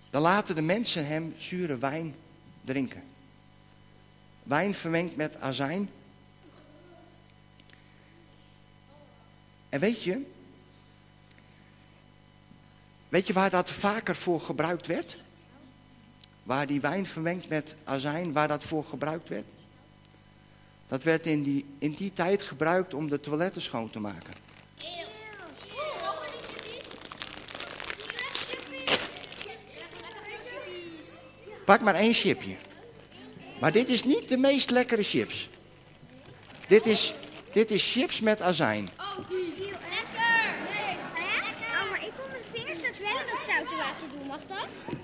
dan 0.09 0.21
laten 0.21 0.55
de 0.55 0.61
mensen 0.61 1.07
hem 1.07 1.33
zure 1.37 1.77
wijn 1.77 2.15
drinken. 2.61 3.03
Wijn 4.43 4.73
vermengd 4.73 5.15
met 5.15 5.39
azijn. 5.39 5.89
En 9.69 9.79
weet 9.79 10.03
je, 10.03 10.21
weet 13.09 13.27
je 13.27 13.33
waar 13.33 13.49
dat 13.49 13.69
vaker 13.69 14.15
voor 14.15 14.41
gebruikt 14.41 14.87
werd? 14.87 15.17
Waar 16.45 16.67
die 16.67 16.81
wijn 16.81 17.05
vermengd 17.05 17.49
met 17.49 17.75
azijn, 17.83 18.33
waar 18.33 18.47
dat 18.47 18.63
voor 18.63 18.83
gebruikt 18.83 19.29
werd? 19.29 19.45
Dat 20.87 21.03
werd 21.03 21.25
in 21.25 21.43
die, 21.43 21.65
in 21.77 21.91
die 21.91 22.13
tijd 22.13 22.41
gebruikt 22.41 22.93
om 22.93 23.09
de 23.09 23.19
toiletten 23.19 23.61
schoon 23.61 23.89
te 23.89 23.99
maken. 23.99 24.33
Pak 31.65 31.81
maar 31.81 31.95
één 31.95 32.13
chipje. 32.13 32.55
Maar 33.59 33.71
dit 33.71 33.89
is 33.89 34.03
niet 34.03 34.29
de 34.29 34.37
meest 34.37 34.69
lekkere 34.69 35.03
chips. 35.03 35.49
Dit 36.67 36.85
is, 36.85 37.13
dit 37.51 37.71
is 37.71 37.91
chips 37.91 38.21
met 38.21 38.41
azijn. 38.41 38.89
Lekker! 39.29 39.75
Oh, 41.81 41.89
maar 41.89 42.03
ik 42.05 42.11
wil 42.15 42.25
mijn 42.31 42.43
vingers 42.53 42.81
dus 42.81 42.99
wel 42.99 43.17
dat 43.17 43.45
zoute 43.45 43.75
water 43.75 44.17
doen, 44.17 44.27
mag 44.27 44.39
dat? 44.47 44.94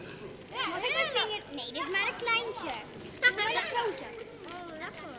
Vinger... 1.14 1.42
Nee, 1.56 1.72
dit 1.74 1.82
is 1.82 1.90
maar 1.90 2.08
een 2.08 2.18
kleintje. 2.24 2.74
Maar 3.22 3.32
de 3.32 3.62
grote. 3.74 4.04
Oh, 4.54 4.68
lekker. 4.80 5.10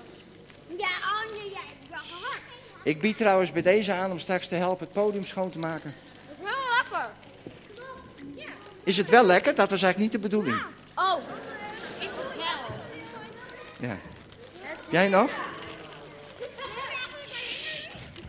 Ja, 0.78 0.88
oh 0.88 1.36
nee, 1.36 1.52
gehakt. 1.90 2.42
Ik 2.82 3.00
bied 3.00 3.16
trouwens 3.16 3.52
bij 3.52 3.62
deze 3.62 3.92
aan 3.92 4.10
om 4.10 4.18
straks 4.18 4.48
te 4.48 4.54
helpen 4.54 4.84
het 4.84 4.94
podium 4.94 5.24
schoon 5.24 5.50
te 5.50 5.58
maken. 5.58 5.94
Dat 6.26 6.36
is 6.38 6.42
wel 6.42 6.60
lekker. 6.78 7.10
Is 8.84 8.96
het 8.96 9.10
wel 9.10 9.26
lekker? 9.26 9.54
Dat 9.54 9.70
was 9.70 9.82
eigenlijk 9.82 10.12
niet 10.12 10.22
de 10.22 10.28
bedoeling. 10.28 10.62
Oh, 10.94 11.18
ik 11.98 12.10
wel. 12.36 12.76
Ja. 13.88 13.96
Jij 14.90 15.08
nog? 15.08 15.30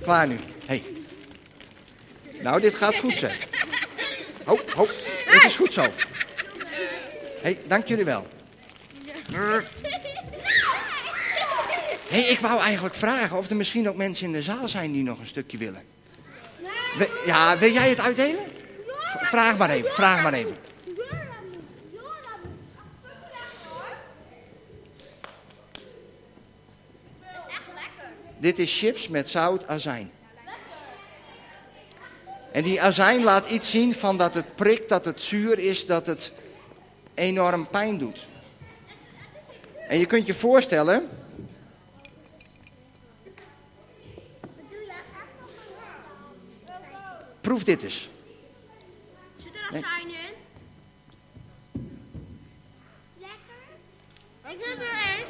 Klaar 0.01 0.27
nu. 0.27 0.37
Hey. 0.65 0.83
Nou, 2.41 2.61
dit 2.61 2.75
gaat 2.75 2.95
goed 2.95 3.17
zeg. 3.17 3.47
Ho, 4.45 4.59
ho. 4.75 4.85
Dit 5.31 5.43
is 5.43 5.55
goed 5.55 5.73
zo. 5.73 5.85
Hey, 7.43 7.57
dank 7.67 7.87
jullie 7.87 8.05
wel. 8.05 8.27
hey, 12.07 12.23
ik 12.23 12.39
wou 12.39 12.61
eigenlijk 12.61 12.95
vragen 12.95 13.37
of 13.37 13.49
er 13.49 13.55
misschien 13.55 13.89
ook 13.89 13.95
mensen 13.95 14.25
in 14.25 14.31
de 14.31 14.41
zaal 14.41 14.67
zijn 14.67 14.91
die 14.91 15.03
nog 15.03 15.19
een 15.19 15.27
stukje 15.27 15.57
willen. 15.57 15.83
Ja, 17.25 17.57
wil 17.57 17.71
jij 17.71 17.89
het 17.89 17.99
uitdelen? 17.99 18.43
Vraag 19.17 19.57
maar 19.57 19.69
even, 19.69 19.89
vraag 19.91 20.23
maar 20.23 20.33
even. 20.33 20.57
Dit 28.37 28.59
is 28.59 28.79
chips 28.79 29.07
met 29.07 29.29
zout 29.29 29.67
azijn. 29.67 30.11
En 32.51 32.63
die 32.63 32.81
azijn 32.81 33.23
laat 33.23 33.49
iets 33.49 33.71
zien 33.71 33.93
van 33.93 34.17
dat 34.17 34.33
het 34.33 34.55
prikt, 34.55 34.89
dat 34.89 35.05
het 35.05 35.21
zuur 35.21 35.59
is, 35.59 35.85
dat 35.85 36.07
het 36.07 36.31
enorm 37.13 37.67
pijn 37.67 37.97
doet. 37.97 38.27
En 39.87 39.99
je 39.99 40.05
kunt 40.05 40.27
je 40.27 40.33
voorstellen, 40.33 41.09
proef 47.41 47.63
dit 47.63 47.83
eens. 47.83 48.09
Zit 49.35 49.55
er 49.55 49.61
azijn 49.67 50.07
in? 50.07 50.33
Lekker. 53.17 53.61
Ik 54.47 54.65
heb 54.65 54.79
er 54.79 55.17
één. 55.17 55.25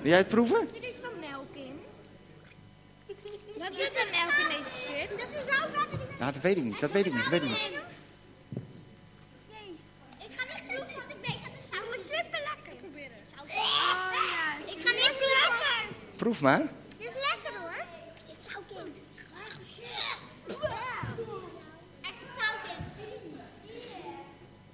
Wil 0.00 0.10
jij 0.10 0.18
het 0.18 0.28
proeven? 0.28 0.68
Zit 0.72 0.82
er 0.82 0.88
iets 0.88 0.98
van 1.02 1.18
melk 1.20 1.54
in? 1.54 1.80
Wat 3.58 3.72
zit 3.74 3.92
er 3.94 4.06
melk 4.10 4.32
in 4.38 4.56
deze 4.58 4.70
chips? 4.70 5.10
Dat 5.10 5.28
is 5.28 5.54
zoutwater. 5.54 5.98
Nou, 6.18 6.32
dat 6.32 6.42
weet 6.42 6.56
ik 6.56 6.62
niet, 6.62 6.80
dat 6.80 6.90
weet 6.90 7.06
ik 7.06 7.12
niet, 7.12 7.22
dat 7.22 7.30
weet 7.30 7.42
ik 7.42 7.48
niet. 7.48 7.70
Nee, 9.48 9.76
ik 10.28 10.32
ga 10.36 10.44
niet 10.54 10.66
proeven, 10.66 10.94
want 10.94 11.10
ik 11.10 11.16
weet 11.26 11.40
dat 11.44 11.52
het 11.58 11.68
zout 11.72 11.96
is. 11.96 12.02
super 12.16 12.40
lekker. 12.48 12.72
Ik 12.72 12.78
probeer 12.78 13.10
het. 13.10 13.34
Oh 13.42 13.48
ja. 13.48 14.56
Ik 14.72 14.78
ga 14.86 14.92
niet 14.92 15.14
proeven. 15.18 15.96
Proef 16.30 16.42
maar. 16.42 16.62
Dit 16.98 17.06
is 17.06 17.12
lekker 17.12 17.60
hoor. 17.60 17.70
Er 17.70 18.22
zit 18.24 18.36
zout 18.50 18.84
in. 18.84 18.92
Zit 22.02 22.16
zout 22.36 22.76
in. 22.76 22.84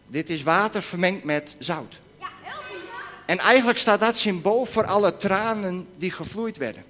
Dit 0.07 0.31
is 0.31 0.43
water 0.43 0.83
vermengd 0.83 1.25
met 1.25 1.57
zout. 1.59 2.01
Ja, 2.19 2.29
heel 2.43 2.53
goed. 2.53 2.89
En 3.27 3.39
eigenlijk 3.39 3.79
staat 3.79 4.01
dat 4.01 4.17
symbool 4.17 4.65
voor 4.65 4.87
alle 4.87 5.17
tranen 5.17 5.89
die 5.97 6.11
gevloeid 6.11 6.57
werden. 6.57 6.85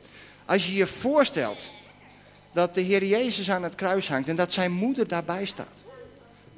Als 0.44 0.66
je 0.66 0.74
je 0.74 0.86
voorstelt 0.86 1.70
dat 2.52 2.74
de 2.74 2.80
Heer 2.80 3.04
Jezus 3.04 3.50
aan 3.50 3.62
het 3.62 3.74
kruis 3.74 4.08
hangt 4.08 4.28
en 4.28 4.36
dat 4.36 4.52
zijn 4.52 4.72
moeder 4.72 5.08
daarbij 5.08 5.44
staat. 5.44 5.84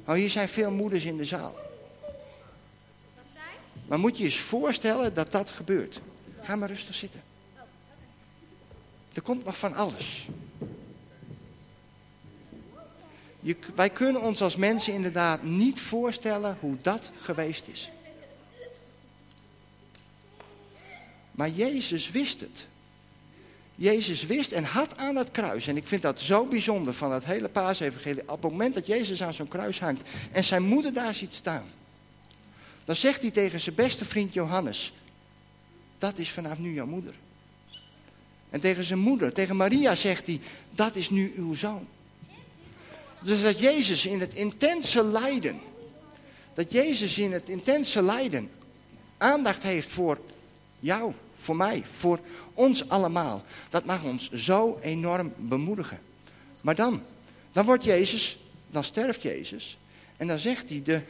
Nou, 0.05 0.19
hier 0.19 0.29
zijn 0.29 0.49
veel 0.49 0.71
moeders 0.71 1.03
in 1.03 1.17
de 1.17 1.25
zaal. 1.25 1.55
Maar 3.87 3.99
moet 3.99 4.17
je 4.17 4.23
je 4.23 4.29
eens 4.29 4.39
voorstellen 4.39 5.13
dat 5.13 5.31
dat 5.31 5.49
gebeurt. 5.49 6.01
Ga 6.41 6.55
maar 6.55 6.69
rustig 6.69 6.95
zitten. 6.95 7.28
Er 9.19 9.25
komt 9.25 9.45
nog 9.45 9.57
van 9.57 9.75
alles. 9.75 10.27
Wij 13.75 13.89
kunnen 13.89 14.21
ons 14.21 14.41
als 14.41 14.55
mensen 14.55 14.93
inderdaad 14.93 15.43
niet 15.43 15.79
voorstellen 15.79 16.57
hoe 16.59 16.77
dat 16.81 17.11
geweest 17.21 17.67
is. 17.67 17.89
Maar 21.31 21.49
Jezus 21.49 22.11
wist 22.11 22.39
het. 22.39 22.65
Jezus 23.75 24.25
wist 24.25 24.51
en 24.51 24.63
had 24.63 24.97
aan 24.97 25.15
het 25.15 25.31
kruis, 25.31 25.67
en 25.67 25.77
ik 25.77 25.87
vind 25.87 26.01
dat 26.01 26.19
zo 26.19 26.45
bijzonder 26.45 26.93
van 26.93 27.11
het 27.11 27.25
hele 27.25 27.49
paasevangelie, 27.49 28.21
op 28.21 28.43
het 28.43 28.51
moment 28.51 28.73
dat 28.73 28.87
Jezus 28.87 29.23
aan 29.23 29.33
zo'n 29.33 29.47
kruis 29.47 29.79
hangt 29.79 30.01
en 30.31 30.43
zijn 30.43 30.63
moeder 30.63 30.93
daar 30.93 31.15
ziet 31.15 31.33
staan, 31.33 31.69
dan 32.85 32.95
zegt 32.95 33.21
hij 33.21 33.31
tegen 33.31 33.59
zijn 33.59 33.75
beste 33.75 34.05
vriend 34.05 34.33
Johannes, 34.33 34.93
dat 35.97 36.17
is 36.17 36.31
vanaf 36.31 36.57
nu 36.57 36.73
jouw 36.73 36.85
moeder. 36.85 37.13
En 38.49 38.59
tegen 38.59 38.83
zijn 38.83 38.99
moeder, 38.99 39.33
tegen 39.33 39.55
Maria 39.55 39.95
zegt 39.95 40.27
hij, 40.27 40.39
dat 40.71 40.95
is 40.95 41.09
nu 41.09 41.33
uw 41.37 41.55
zoon. 41.55 41.87
Dus 43.19 43.43
dat 43.43 43.59
Jezus 43.59 44.05
in 44.05 44.19
het 44.19 44.33
intense 44.33 45.05
lijden, 45.05 45.59
dat 46.53 46.71
Jezus 46.71 47.17
in 47.17 47.31
het 47.31 47.49
intense 47.49 48.03
lijden 48.03 48.49
aandacht 49.17 49.63
heeft 49.63 49.89
voor 49.89 50.19
jou, 50.79 51.13
voor 51.39 51.55
mij, 51.55 51.83
voor 51.97 52.19
ons 52.53 52.89
allemaal. 52.89 53.43
Dat 53.69 53.85
mag 53.85 54.03
ons 54.03 54.31
zo 54.31 54.79
enorm 54.81 55.33
bemoedigen. 55.37 55.99
Maar 56.61 56.75
dan, 56.75 57.03
dan 57.51 57.65
wordt 57.65 57.83
Jezus, 57.83 58.39
dan 58.71 58.83
sterft 58.83 59.21
Jezus. 59.21 59.77
En 60.17 60.27
dan 60.27 60.39
zegt 60.39 60.69
hij 60.69 60.81
de 60.81 61.01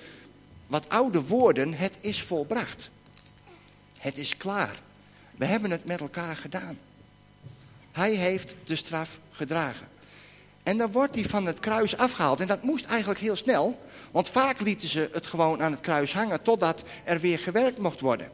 wat 0.68 0.90
oude 0.90 1.22
woorden, 1.22 1.74
het 1.74 1.98
is 2.02 2.22
volbracht. 2.22 2.90
Het 4.00 4.18
is 4.18 4.38
klaar. 4.38 4.82
We 5.36 5.46
hebben 5.46 5.72
het 5.72 5.86
met 5.86 6.00
elkaar 6.00 6.36
gedaan. 6.36 6.78
Hij 7.92 8.12
heeft 8.12 8.56
de 8.64 8.76
straf 8.76 9.20
gedragen. 9.32 9.88
En 10.64 10.78
dan 10.78 10.92
wordt 10.92 11.16
hij 11.16 11.24
van 11.24 11.46
het 11.46 11.60
kruis 11.60 11.98
afgehaald. 11.98 12.40
En 12.40 12.48
dat 12.48 12.64
moest 12.64 12.86
eigenlijk 12.86 13.20
heel 13.20 13.36
snel. 13.36 13.80
Want 14.12 14.30
vaak 14.30 14.60
lieten 14.60 14.88
ze 14.88 15.10
het 15.14 15.28
gewoon 15.28 15.64
aan 15.64 15.72
het 15.72 15.82
kruis 15.82 16.14
hangen 16.14 16.42
totdat 16.42 16.84
er 17.04 17.20
weer 17.20 17.40
gewerkt 17.40 17.78
mocht 17.78 18.00
worden. 18.00 18.32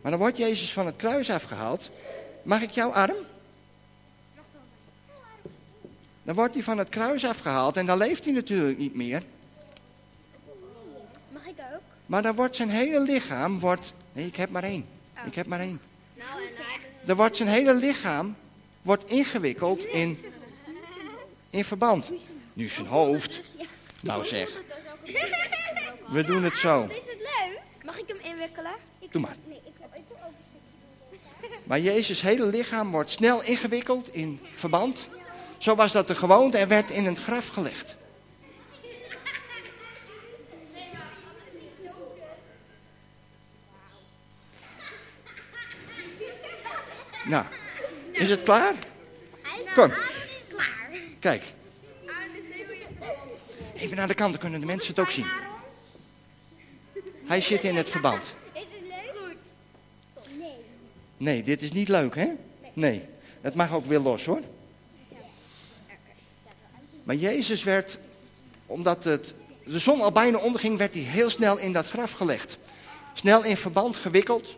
Maar 0.00 0.10
dan 0.10 0.20
wordt 0.20 0.36
Jezus 0.36 0.72
van 0.72 0.86
het 0.86 0.96
kruis 0.96 1.30
afgehaald. 1.30 1.90
Mag 2.42 2.60
ik 2.62 2.70
jouw 2.70 2.92
arm? 2.92 3.16
Dan 6.22 6.34
wordt 6.34 6.54
hij 6.54 6.62
van 6.62 6.78
het 6.78 6.88
kruis 6.88 7.24
afgehaald 7.24 7.76
en 7.76 7.86
dan 7.86 7.98
leeft 7.98 8.24
hij 8.24 8.34
natuurlijk 8.34 8.78
niet 8.78 8.94
meer. 8.94 9.22
Mag 11.28 11.46
ik 11.46 11.54
ook? 11.74 11.80
Maar 12.06 12.22
dan 12.22 12.34
wordt 12.34 12.56
zijn 12.56 12.70
hele 12.70 13.00
lichaam, 13.00 13.58
wordt, 13.58 13.92
nee 14.12 14.26
ik 14.26 14.36
heb 14.36 14.50
maar 14.50 14.62
één, 14.62 14.86
ik 15.26 15.34
heb 15.34 15.46
maar 15.46 15.60
één. 15.60 15.80
Nou, 16.14 16.42
en 16.42 17.06
Dan 17.06 17.16
wordt 17.16 17.36
zijn 17.36 17.48
hele 17.48 17.74
lichaam 17.74 18.36
wordt 18.82 19.06
ingewikkeld 19.06 19.84
in, 19.84 20.18
in 21.50 21.64
verband. 21.64 22.10
Nu 22.52 22.68
zijn 22.68 22.86
hoofd. 22.86 23.40
Nou 24.02 24.24
zeg, 24.24 24.62
we 26.06 26.24
doen 26.24 26.42
het 26.42 26.56
zo. 26.56 26.86
Is 26.90 26.96
het 26.96 27.18
leuk? 27.18 27.60
Mag 27.84 27.98
ik 27.98 28.08
hem 28.08 28.18
inwikkelen? 28.22 28.72
Doe 29.10 29.22
maar. 29.22 29.36
Maar 31.64 31.80
Jezus' 31.80 32.20
hele 32.20 32.46
lichaam 32.46 32.90
wordt 32.90 33.10
snel 33.10 33.42
ingewikkeld 33.42 34.14
in 34.14 34.40
verband. 34.54 35.08
Zo 35.58 35.74
was 35.74 35.92
dat 35.92 36.06
de 36.06 36.14
gewoonte 36.14 36.58
en 36.58 36.68
werd 36.68 36.90
in 36.90 37.06
een 37.06 37.16
graf 37.16 37.48
gelegd. 37.48 37.96
Nou, 47.24 47.44
is 48.20 48.30
het 48.30 48.42
klaar? 48.42 48.74
Kom. 49.74 49.92
Kijk. 51.18 51.42
Even 53.74 53.96
naar 53.96 54.08
de 54.08 54.14
kant, 54.14 54.30
dan 54.30 54.40
kunnen 54.40 54.60
de 54.60 54.66
mensen 54.66 54.90
het 54.90 54.98
ook 54.98 55.10
zien. 55.10 55.26
Hij 57.26 57.40
zit 57.40 57.64
in 57.64 57.76
het 57.76 57.88
verband. 57.88 58.34
Is 58.52 58.60
het 58.60 58.88
leuk? 58.88 59.36
Nee. 60.38 60.56
Nee, 61.16 61.42
dit 61.42 61.62
is 61.62 61.72
niet 61.72 61.88
leuk, 61.88 62.14
hè? 62.14 62.28
Nee. 62.72 63.04
Het 63.40 63.54
mag 63.54 63.72
ook 63.72 63.84
weer 63.84 63.98
los, 63.98 64.24
hoor. 64.24 64.40
Maar 67.04 67.16
Jezus 67.16 67.62
werd, 67.62 67.98
omdat 68.66 69.04
het, 69.04 69.34
de 69.64 69.78
zon 69.78 70.00
al 70.00 70.12
bijna 70.12 70.38
onderging, 70.38 70.78
werd 70.78 70.94
hij 70.94 71.02
heel 71.02 71.30
snel 71.30 71.58
in 71.58 71.72
dat 71.72 71.86
graf 71.86 72.12
gelegd. 72.12 72.58
Snel 73.14 73.44
in 73.44 73.56
verband 73.56 73.96
gewikkeld. 73.96 74.56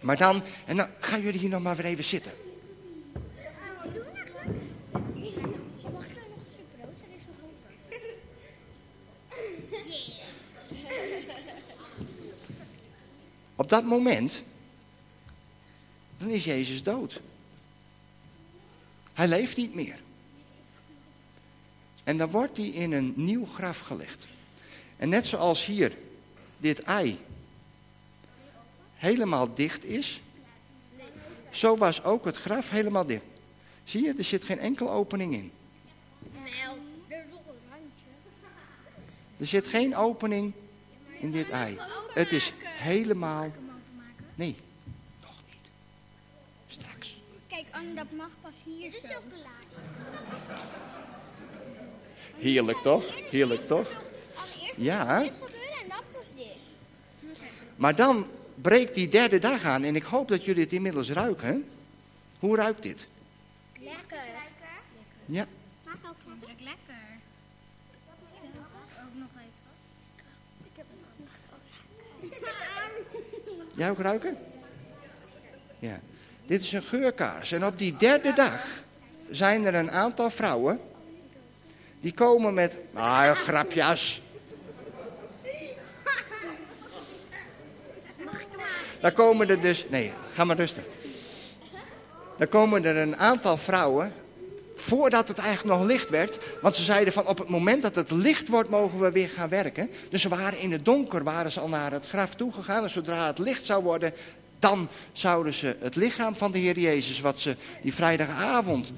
Maar 0.00 0.16
dan, 0.16 0.42
en 0.66 0.76
dan 0.76 0.88
gaan 1.00 1.20
jullie 1.20 1.40
hier 1.40 1.48
nog 1.48 1.62
maar 1.62 1.76
weer 1.76 1.84
even 1.84 2.04
zitten. 2.04 2.32
Mag 5.92 6.04
ik 6.06 6.14
nog 6.14 6.26
een 6.36 6.50
stuk 6.50 6.66
brood? 6.76 7.00
Er 7.00 7.16
is 7.16 7.22
nog 7.26 7.36
over. 7.42 7.72
Op 13.56 13.68
dat 13.68 13.84
moment, 13.84 14.42
dan 16.18 16.28
is 16.28 16.44
Jezus 16.44 16.82
dood. 16.82 17.20
Hij 19.12 19.28
leeft 19.28 19.56
niet 19.56 19.74
meer. 19.74 20.00
En 22.04 22.16
dan 22.16 22.30
wordt 22.30 22.56
hij 22.56 22.66
in 22.66 22.92
een 22.92 23.12
nieuw 23.16 23.46
graf 23.46 23.78
gelegd. 23.78 24.26
En 24.96 25.08
net 25.08 25.26
zoals 25.26 25.64
hier 25.64 25.96
dit 26.58 26.78
ei 26.82 27.18
helemaal 28.94 29.54
dicht 29.54 29.84
is, 29.84 30.20
zo 31.50 31.76
was 31.76 32.04
ook 32.04 32.24
het 32.24 32.36
graf 32.36 32.70
helemaal 32.70 33.06
dicht. 33.06 33.22
Zie 33.84 34.02
je, 34.02 34.14
er 34.18 34.24
zit 34.24 34.44
geen 34.44 34.58
enkele 34.58 34.90
opening 34.90 35.34
in. 35.34 35.52
Er. 36.44 36.80
Er 39.38 39.46
zit 39.46 39.66
geen 39.66 39.96
opening 39.96 40.52
in 41.18 41.30
dit 41.30 41.50
ei. 41.50 41.78
Het 42.14 42.32
is 42.32 42.52
helemaal. 42.64 43.52
Nee, 44.34 44.56
nog 45.20 45.34
niet. 45.50 45.70
Straks. 46.66 47.20
Kijk, 47.48 47.64
Anne, 47.70 47.94
dat 47.94 48.10
mag 48.16 48.30
pas 48.40 48.52
hier 48.64 48.90
Dit 48.90 49.02
is 49.02 49.10
chocolade. 49.10 49.50
Heerlijk 52.38 52.78
toch? 52.78 53.04
Heerlijk 53.30 53.66
toch? 53.66 53.88
Allereerst 54.34 54.74
Ja. 54.76 55.18
dit. 55.20 55.32
Maar 57.76 57.96
dan 57.96 58.26
breekt 58.54 58.94
die 58.94 59.08
derde 59.08 59.38
dag 59.38 59.64
aan 59.64 59.82
en 59.82 59.96
ik 59.96 60.02
hoop 60.02 60.28
dat 60.28 60.44
jullie 60.44 60.62
het 60.62 60.72
inmiddels 60.72 61.10
ruiken. 61.10 61.68
Hoe 62.38 62.56
ruikt 62.56 62.82
dit? 62.82 63.06
Lekker. 63.80 64.18
Ja. 65.24 65.46
Jij 73.74 73.90
ook 73.90 73.98
ruiken? 73.98 74.36
Ja. 75.78 76.00
Dit 76.46 76.60
is 76.60 76.72
een 76.72 76.82
geurkaars. 76.82 77.52
En 77.52 77.66
op 77.66 77.78
die 77.78 77.96
derde 77.96 78.32
dag 78.32 78.66
zijn 79.30 79.64
er 79.64 79.74
een 79.74 79.90
aantal 79.90 80.30
vrouwen. 80.30 80.80
Die 82.00 82.12
komen 82.12 82.54
met. 82.54 82.76
Ah, 82.92 83.30
grapjes. 83.30 84.22
Dan 89.00 89.12
komen 89.12 89.48
er 89.48 89.60
dus. 89.60 89.86
Nee, 89.88 90.12
ga 90.32 90.44
maar 90.44 90.56
rustig. 90.56 90.84
Dan 92.38 92.48
komen 92.48 92.84
er 92.84 92.96
een 92.96 93.16
aantal 93.16 93.56
vrouwen. 93.56 94.12
Voordat 94.82 95.28
het 95.28 95.38
eigenlijk 95.38 95.78
nog 95.78 95.86
licht 95.86 96.08
werd. 96.08 96.38
Want 96.60 96.74
ze 96.74 96.82
zeiden 96.82 97.12
van 97.12 97.26
op 97.26 97.38
het 97.38 97.48
moment 97.48 97.82
dat 97.82 97.94
het 97.94 98.10
licht 98.10 98.48
wordt, 98.48 98.68
mogen 98.68 98.98
we 98.98 99.10
weer 99.10 99.28
gaan 99.28 99.48
werken. 99.48 99.90
Dus 100.10 100.22
ze 100.22 100.28
waren 100.28 100.58
in 100.58 100.72
het 100.72 100.84
donker, 100.84 101.24
waren 101.24 101.52
ze 101.52 101.60
al 101.60 101.68
naar 101.68 101.92
het 101.92 102.08
graf 102.08 102.34
toegegaan. 102.34 102.82
En 102.82 102.90
zodra 102.90 103.26
het 103.26 103.38
licht 103.38 103.64
zou 103.64 103.82
worden, 103.82 104.12
dan 104.58 104.88
zouden 105.12 105.54
ze 105.54 105.76
het 105.80 105.96
lichaam 105.96 106.34
van 106.34 106.52
de 106.52 106.58
Heer 106.58 106.78
Jezus, 106.78 107.20
wat 107.20 107.38
ze 107.38 107.56
die 107.82 107.94
vrijdagavond, 107.94 108.92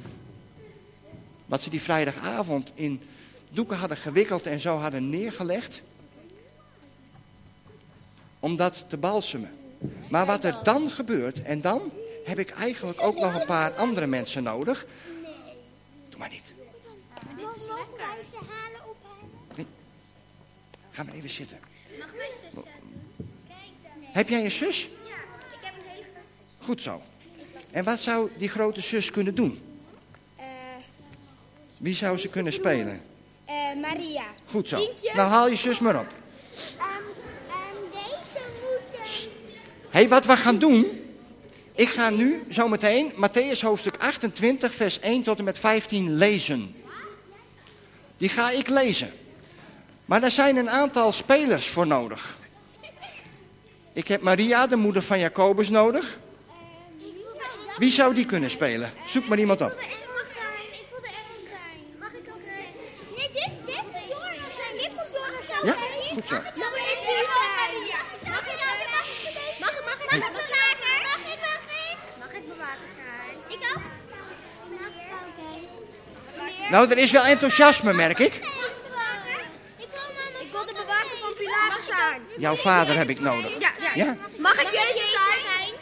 wat 1.46 1.62
ze 1.62 1.70
die 1.70 1.82
vrijdagavond 1.82 2.72
in 2.74 3.00
doeken 3.50 3.76
hadden 3.76 3.96
gewikkeld 3.96 4.46
en 4.46 4.60
zo 4.60 4.76
hadden 4.76 5.10
neergelegd, 5.10 5.82
om 8.40 8.56
dat 8.56 8.84
te 8.88 8.96
balsemen. 8.96 9.50
Maar 10.08 10.26
wat 10.26 10.44
er 10.44 10.58
dan 10.62 10.90
gebeurt, 10.90 11.42
en 11.42 11.60
dan 11.60 11.92
heb 12.24 12.38
ik 12.38 12.50
eigenlijk 12.50 13.02
ook 13.02 13.20
nog 13.20 13.34
een 13.34 13.46
paar 13.46 13.72
andere 13.72 14.06
mensen 14.06 14.42
nodig. 14.42 14.86
Maar 16.24 16.32
niet. 16.32 16.54
Mogen 17.36 17.96
wij 17.96 18.16
ze 18.30 18.36
halen 18.36 18.80
ophalen? 18.88 19.66
Ga 20.90 21.02
maar 21.02 21.14
even 21.14 21.30
zitten. 21.30 21.58
Mag 21.98 22.08
mijn 22.16 22.30
zus 22.42 22.50
doen? 22.54 22.64
Kijk 23.48 23.58
dan. 23.82 23.92
Heb 24.12 24.28
jij 24.28 24.44
een 24.44 24.50
zus? 24.50 24.82
Ja, 24.82 24.88
ik 24.88 24.92
heb 25.60 25.74
een 25.74 25.90
hele 25.90 26.02
grote 26.02 26.28
zus. 26.28 26.66
Goed 26.66 26.82
zo. 26.82 27.02
En 27.70 27.84
wat 27.84 28.00
zou 28.00 28.30
die 28.36 28.48
grote 28.48 28.80
zus 28.80 29.10
kunnen 29.10 29.34
doen? 29.34 29.62
Eh, 30.36 30.44
Wie 31.76 31.94
zou 31.94 32.18
ze 32.18 32.28
kunnen 32.28 32.52
spelen? 32.52 33.02
eh, 33.44 33.54
Maria. 33.80 34.24
Goed 34.50 34.68
zo. 34.68 34.76
Nou 35.14 35.30
haal 35.30 35.48
je 35.48 35.56
zus 35.56 35.78
maar 35.78 36.00
op. 36.00 36.06
deze 36.08 36.22
moeten... 38.62 39.30
Hé, 39.90 40.00
hey, 40.00 40.08
wat 40.08 40.24
we 40.26 40.36
gaan 40.36 40.58
doen. 40.58 41.03
Ik 41.74 41.88
ga 41.88 42.10
nu 42.10 42.42
zometeen 42.48 43.12
Matthäus 43.12 43.60
hoofdstuk 43.60 43.96
28, 43.98 44.74
vers 44.74 45.00
1 45.00 45.22
tot 45.22 45.38
en 45.38 45.44
met 45.44 45.58
15 45.58 46.14
lezen. 46.16 46.74
Die 48.16 48.28
ga 48.28 48.50
ik 48.50 48.68
lezen. 48.68 49.12
Maar 50.04 50.20
daar 50.20 50.30
zijn 50.30 50.56
een 50.56 50.70
aantal 50.70 51.12
spelers 51.12 51.68
voor 51.68 51.86
nodig. 51.86 52.36
Ik 53.92 54.08
heb 54.08 54.20
Maria, 54.22 54.66
de 54.66 54.76
moeder 54.76 55.02
van 55.02 55.18
Jacobus, 55.18 55.68
nodig. 55.68 56.18
Wie 57.78 57.90
zou 57.90 58.14
die 58.14 58.26
kunnen 58.26 58.50
spelen? 58.50 58.92
Zoek 59.06 59.26
maar 59.26 59.38
iemand 59.38 59.60
op. 59.60 59.70
Ik 59.70 59.76
wil 59.76 59.88
de 59.88 59.88
Engels 60.08 60.32
zijn. 60.32 60.64
Ik 60.72 60.86
wil 60.90 61.00
de 61.00 61.08
Engels 61.08 61.46
zijn. 61.48 61.78
Mag 61.98 62.12
ik 62.12 62.28
ook... 62.34 62.40
eh, 62.46 62.52
Nee, 63.16 63.28
dit, 63.32 63.50
dit 63.66 63.82
moet 63.92 64.08
Joris 64.08 64.54
zijn. 64.60 64.72
Dit 64.82 64.90
moet 64.94 65.08
Joris 65.12 65.46
zijn. 65.50 65.64
Ja, 65.66 65.74
goed 66.14 66.28
zo. 66.28 66.34
Mag 66.34 66.44
ik 66.44 66.56
ook 66.56 67.52
Maria? 67.60 68.00
Mag 68.34 68.46
ik 68.54 68.60
ook? 68.70 68.80
Mag 68.96 69.06
ik 69.06 69.32
deze? 69.38 69.60
Mag 69.60 69.72
ik, 69.78 69.84
mag 69.90 69.98
ik? 70.04 70.10
Mag 70.10 70.28
ik 70.28 70.34
bewaker? 70.42 70.96
Mag 71.10 71.22
ik, 71.32 71.38
mag 71.48 71.62
ik? 71.90 71.98
Mag 72.22 72.32
ik 72.40 72.44
bewaker 72.52 72.88
zijn? 73.00 73.36
Ik 73.54 73.62
ook. 73.72 73.82
Oké. 76.46 76.63
Nou, 76.74 76.90
er 76.90 76.98
is 76.98 77.10
wel 77.10 77.24
enthousiasme, 77.24 77.92
merk 77.92 78.18
ik. 78.18 78.34
Ik 78.34 78.42
wil 80.52 80.66
de 80.66 80.72
bewaker 80.72 81.16
van 81.20 81.34
Pilatus 81.38 81.86
zijn. 81.86 82.22
Jouw 82.38 82.54
vader 82.54 82.96
heb 82.96 83.08
ik 83.08 83.20
nodig. 83.20 83.50
Ja, 83.58 83.72
ja. 83.80 83.90
Ja? 83.94 84.16
Mag 84.38 84.60
ik 84.62 84.68
Jezus 84.72 85.10
zijn? 85.10 85.72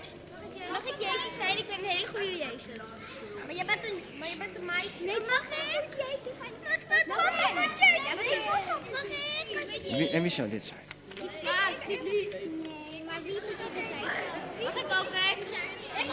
Mag 0.72 0.84
ik 0.84 0.94
Jezus 0.98 1.36
zijn? 1.36 1.58
Ik 1.58 1.66
ben 1.68 1.78
een 1.78 1.84
hele 1.84 2.06
goede 2.06 2.36
Jezus. 2.36 2.82
Maar 3.46 3.54
je 3.54 3.64
bent 3.64 3.84
een, 3.88 4.02
maar 4.18 4.28
je 4.28 4.36
bent 4.36 4.56
een 4.56 4.64
meisje. 4.64 5.04
Nee, 5.04 5.20
mag 5.20 5.42
ik 5.42 5.48
Jezus 5.96 6.36
zijn? 6.40 6.52
Mag 6.62 6.74
ik? 6.74 6.86
Mag 7.06 7.26
ik? 7.26 7.32
Mag 7.54 7.64
ik? 9.62 9.82
Wie- 9.96 10.10
en 10.10 10.22
wie 10.22 10.30
zou 10.30 10.48
dit 10.48 10.66
zijn? 10.66 10.80
Nee, 11.88 12.28
maar 13.06 13.22
wie 13.22 13.32
moet 13.32 13.42
het 13.42 13.58
zijn? 13.72 13.88
Mag 14.62 14.74
ik 14.74 14.84
ook, 15.00 15.08
hè? 15.12 15.30
Ik 16.00 16.06
eh, 16.06 16.12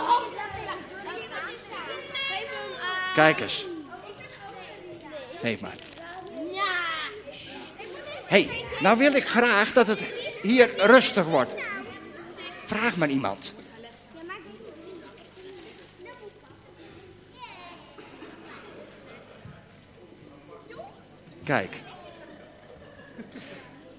Kijk 3.14 3.40
eens. 3.40 3.66
Geef 5.42 5.60
maar. 5.60 5.76
Ja. 6.52 6.64
Hé, 8.26 8.44
hey, 8.44 8.66
nou 8.80 8.98
wil 8.98 9.14
ik 9.14 9.28
graag 9.28 9.74
dat 9.74 9.88
het 9.88 10.06
hier 10.42 10.70
rustig 10.78 11.26
wordt. 11.26 11.54
Vraag 12.66 12.98
maar 12.98 13.10
iemand. 13.10 13.54
Kijk. 21.44 21.82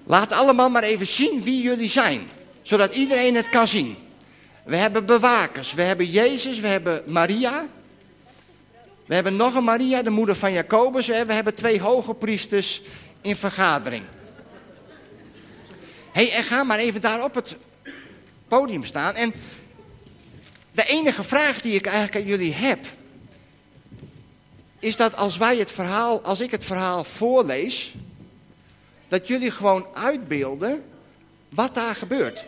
Laat 0.05 0.33
allemaal 0.33 0.71
maar 0.71 0.83
even 0.83 1.07
zien 1.07 1.43
wie 1.43 1.63
jullie 1.63 1.89
zijn, 1.89 2.29
zodat 2.63 2.95
iedereen 2.95 3.35
het 3.35 3.49
kan 3.49 3.69
zien. 3.69 3.97
We 4.65 4.77
hebben 4.77 5.07
bewakers, 5.07 5.75
we 5.75 5.83
hebben 5.83 6.07
Jezus, 6.07 6.61
we 6.61 6.67
hebben 6.67 7.03
Maria. 7.07 7.67
We 9.11 9.17
hebben 9.17 9.37
nog 9.37 9.55
een 9.55 9.65
Maria, 9.65 10.03
de 10.03 10.11
moeder 10.11 10.35
van 10.37 10.53
Jacobus. 10.53 11.07
We 11.07 11.15
hebben 11.15 11.55
twee 11.55 11.81
hoge 11.81 12.15
priesters 12.15 12.83
in 13.21 13.37
vergadering. 13.37 14.05
hey, 16.13 16.33
en 16.33 16.45
ga 16.45 16.63
maar 16.63 16.79
even 16.79 17.01
daar 17.01 17.25
op 17.25 17.35
het 17.35 17.57
podium 18.49 18.85
staan. 18.85 19.15
En 19.15 19.33
de 20.73 20.85
enige 20.85 21.23
vraag 21.23 21.61
die 21.61 21.75
ik 21.75 21.87
eigenlijk 21.87 22.17
aan 22.17 22.31
jullie 22.31 22.55
heb, 22.55 22.87
is 24.79 24.97
dat 24.97 25.17
als 25.17 25.37
wij 25.37 25.57
het 25.57 25.73
verhaal, 25.73 26.21
als 26.23 26.41
ik 26.41 26.51
het 26.51 26.65
verhaal 26.65 27.05
voorlees, 27.05 27.95
dat 29.09 29.27
jullie 29.27 29.51
gewoon 29.51 29.87
uitbeelden 29.95 30.85
wat 31.49 31.75
daar 31.75 31.95
gebeurt. 31.95 32.45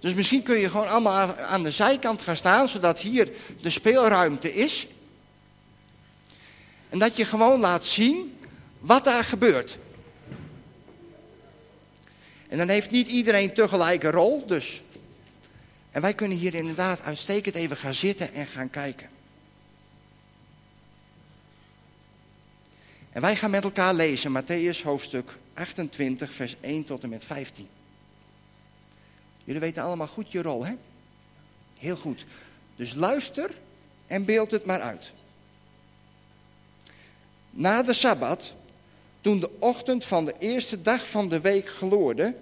Dus 0.00 0.14
misschien 0.14 0.42
kun 0.42 0.58
je 0.58 0.70
gewoon 0.70 0.88
allemaal 0.88 1.36
aan 1.36 1.62
de 1.62 1.70
zijkant 1.70 2.22
gaan 2.22 2.36
staan, 2.36 2.68
zodat 2.68 3.00
hier 3.00 3.32
de 3.60 3.70
speelruimte 3.70 4.54
is. 4.54 4.86
En 6.92 6.98
dat 6.98 7.16
je 7.16 7.24
gewoon 7.24 7.60
laat 7.60 7.84
zien 7.84 8.38
wat 8.78 9.04
daar 9.04 9.24
gebeurt. 9.24 9.78
En 12.48 12.58
dan 12.58 12.68
heeft 12.68 12.90
niet 12.90 13.08
iedereen 13.08 13.54
tegelijk 13.54 14.02
een 14.02 14.10
rol, 14.10 14.46
dus. 14.46 14.82
En 15.90 16.00
wij 16.00 16.14
kunnen 16.14 16.38
hier 16.38 16.54
inderdaad 16.54 17.02
uitstekend 17.02 17.54
even 17.54 17.76
gaan 17.76 17.94
zitten 17.94 18.32
en 18.32 18.46
gaan 18.46 18.70
kijken. 18.70 19.08
En 23.12 23.20
wij 23.20 23.36
gaan 23.36 23.50
met 23.50 23.64
elkaar 23.64 23.94
lezen 23.94 24.42
Matthäus 24.42 24.82
hoofdstuk 24.82 25.38
28, 25.54 26.34
vers 26.34 26.56
1 26.60 26.84
tot 26.84 27.02
en 27.02 27.08
met 27.08 27.24
15. 27.24 27.68
Jullie 29.44 29.60
weten 29.60 29.82
allemaal 29.82 30.06
goed 30.06 30.32
je 30.32 30.42
rol, 30.42 30.66
hè? 30.66 30.74
Heel 31.78 31.96
goed. 31.96 32.24
Dus 32.76 32.94
luister 32.94 33.50
en 34.06 34.24
beeld 34.24 34.50
het 34.50 34.64
maar 34.64 34.80
uit. 34.80 35.12
Na 37.54 37.82
de 37.82 37.92
Sabbat, 37.92 38.52
toen 39.20 39.40
de 39.40 39.50
ochtend 39.58 40.04
van 40.04 40.24
de 40.24 40.34
eerste 40.38 40.82
dag 40.82 41.08
van 41.08 41.28
de 41.28 41.40
week 41.40 41.68
gloorde, 41.68 42.34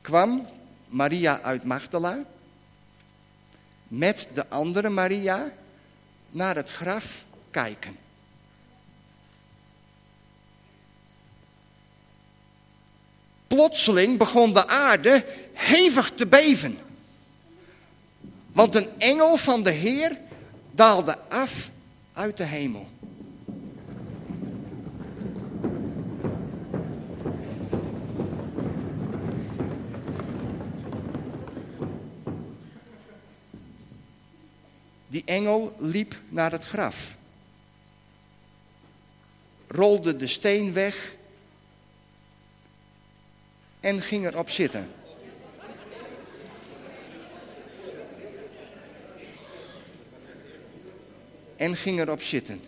kwam 0.00 0.46
Maria 0.88 1.40
uit 1.40 1.64
Magdala 1.64 2.18
met 3.88 4.28
de 4.32 4.48
andere 4.48 4.88
Maria 4.88 5.52
naar 6.30 6.56
het 6.56 6.70
graf 6.70 7.24
kijken. 7.50 7.96
Plotseling 13.46 14.18
begon 14.18 14.52
de 14.52 14.66
aarde 14.66 15.24
hevig 15.52 16.10
te 16.10 16.26
beven. 16.26 16.78
Want 18.52 18.74
een 18.74 18.88
engel 18.98 19.36
van 19.36 19.62
de 19.62 19.70
Heer 19.70 20.18
daalde 20.70 21.18
af 21.28 21.70
uit 22.12 22.36
de 22.36 22.44
hemel. 22.44 22.88
Engel 35.24 35.74
liep 35.78 36.14
naar 36.28 36.52
het 36.52 36.64
graf, 36.64 37.14
rolde 39.66 40.16
de 40.16 40.26
steen 40.26 40.72
weg 40.72 41.12
en 43.80 44.00
ging 44.00 44.26
erop 44.26 44.50
zitten. 44.50 44.90
En 51.56 51.76
ging 51.76 52.00
erop 52.00 52.22
zitten. 52.22 52.60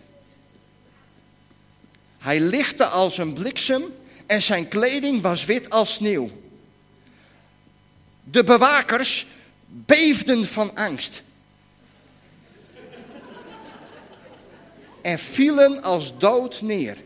Hij 2.17 2.39
lichtte 2.39 2.85
als 2.85 3.17
een 3.17 3.33
bliksem 3.33 3.83
en 4.25 4.41
zijn 4.41 4.67
kleding 4.67 5.21
was 5.21 5.45
wit 5.45 5.69
als 5.69 5.93
sneeuw. 5.93 6.31
De 8.23 8.43
bewakers 8.43 9.27
beefden 9.67 10.45
van 10.45 10.75
angst. 10.75 11.23
En 15.07 15.19
vielen 15.19 15.83
als 15.83 16.17
dood 16.17 16.61
neer. 16.61 16.97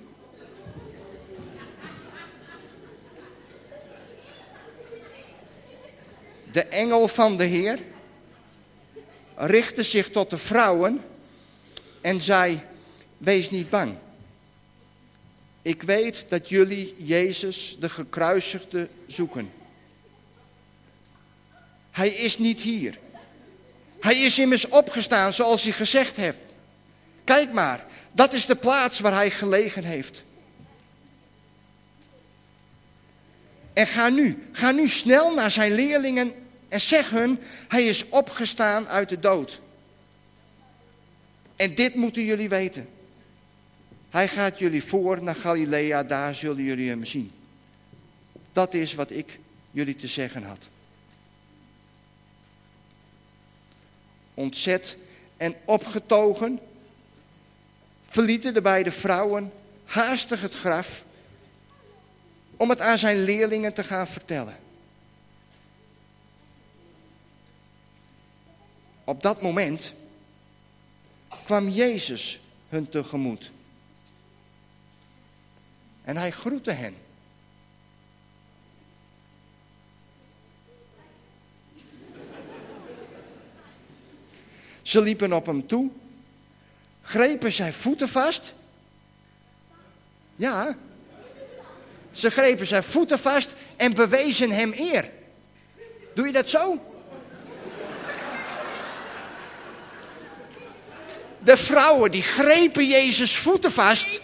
de 6.52 6.64
engel 6.64 7.08
van 7.08 7.38
de 7.38 7.44
Heer 7.44 7.80
richtte 9.36 9.84
zich 9.84 10.10
tot 10.10 10.30
de 10.30 10.38
vrouwen 10.38 11.02
en 12.02 12.22
zei: 12.22 12.62
Wees 13.18 13.50
niet 13.50 13.70
bang. 13.70 13.96
Ik 15.62 15.84
weet 15.84 16.26
dat 16.30 16.50
jullie 16.50 16.96
Jezus, 16.98 17.78
de 17.80 17.90
gekruisigde, 17.90 18.88
zoeken. 19.08 19.52
Hij 21.92 22.10
is 22.10 22.38
niet 22.38 22.62
hier. 22.62 23.00
Hij 24.00 24.18
is 24.18 24.40
immers 24.40 24.68
opgestaan 24.68 25.34
zoals 25.34 25.64
hij 25.64 25.72
gezegd 25.72 26.16
heeft. 26.16 26.38
Kijk 27.24 27.54
maar, 27.54 27.90
dat 28.12 28.34
is 28.34 28.45
de 28.45 28.56
plaats 28.56 29.00
waar 29.00 29.13
hij 29.13 29.32
gelegen 29.32 29.84
heeft. 29.84 30.24
En 33.74 33.88
ga 33.88 34.10
nu, 34.10 34.47
ga 34.52 34.71
nu 34.71 34.88
snel 34.88 35.34
naar 35.34 35.52
zijn 35.52 35.74
leerlingen 35.74 36.34
en 36.69 36.82
zeg 36.82 37.10
hun, 37.10 37.39
hij 37.67 37.86
is 37.86 38.10
opgestaan 38.10 38.88
uit 38.88 39.10
de 39.10 39.19
dood. 39.19 39.62
En 41.56 41.76
dit 41.76 41.95
moeten 41.95 42.24
jullie 42.24 42.50
weten. 42.50 42.89
Hij 44.10 44.28
gaat 44.28 44.60
jullie 44.60 44.84
voor 44.84 45.24
naar 45.24 45.36
Galilea, 45.36 46.04
daar 46.04 46.36
zullen 46.36 46.63
jullie 46.63 46.89
hem 46.89 47.06
zien. 47.06 47.32
Dat 48.52 48.74
is 48.74 48.93
wat 48.93 49.12
ik 49.12 49.39
jullie 49.71 49.95
te 49.95 50.08
zeggen 50.08 50.43
had. 50.43 50.67
Ontzet 54.34 54.97
en 55.38 55.56
opgetogen 55.65 56.60
verlieten 58.12 58.54
de 58.54 58.62
beide 58.62 58.91
vrouwen 58.91 59.52
haastig 59.86 60.41
het 60.41 60.54
graf 60.54 61.04
om 62.58 62.69
het 62.69 62.80
aan 62.80 62.97
zijn 62.97 63.24
leerlingen 63.24 63.74
te 63.74 63.84
gaan 63.84 64.08
vertellen. 64.08 64.56
Op 69.04 69.21
dat 69.21 69.41
moment 69.41 69.93
kwam 71.43 71.69
Jezus 71.69 72.39
hun 72.69 72.89
tegemoet. 72.89 73.52
En 76.04 76.17
hij 76.17 76.32
groette 76.32 76.71
hen. 76.71 76.95
Ze 84.82 85.02
liepen 85.02 85.34
op 85.34 85.45
hem 85.45 85.67
toe, 85.67 85.89
grepen 87.02 87.52
zijn 87.52 87.74
voeten 87.74 88.10
vast. 88.10 88.54
Ja, 90.36 90.76
ze 92.12 92.30
grepen 92.30 92.68
zijn 92.68 92.84
voeten 92.84 93.20
vast 93.20 93.54
en 93.76 93.94
bewezen 93.94 94.52
hem 94.52 94.74
eer. 94.76 95.10
Doe 96.14 96.26
je 96.26 96.32
dat 96.34 96.50
zo? 96.50 96.80
de 101.44 101.58
vrouwen 101.58 102.12
die 102.12 102.22
grepen 102.24 102.88
Jezus 102.88 103.36
voeten 103.36 103.72
vast 103.72 104.22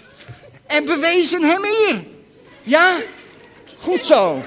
en 0.67 0.85
bewezen 0.85 1.43
hem 1.43 1.63
eer. 1.63 2.03
Ja, 2.63 2.97
goed 3.79 4.05
zo. 4.05 4.45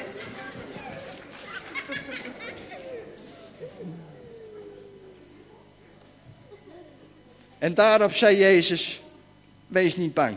En 7.60 7.74
daarop 7.74 8.14
zei 8.14 8.36
Jezus, 8.36 9.00
wees 9.66 9.96
niet 9.96 10.14
bang. 10.14 10.36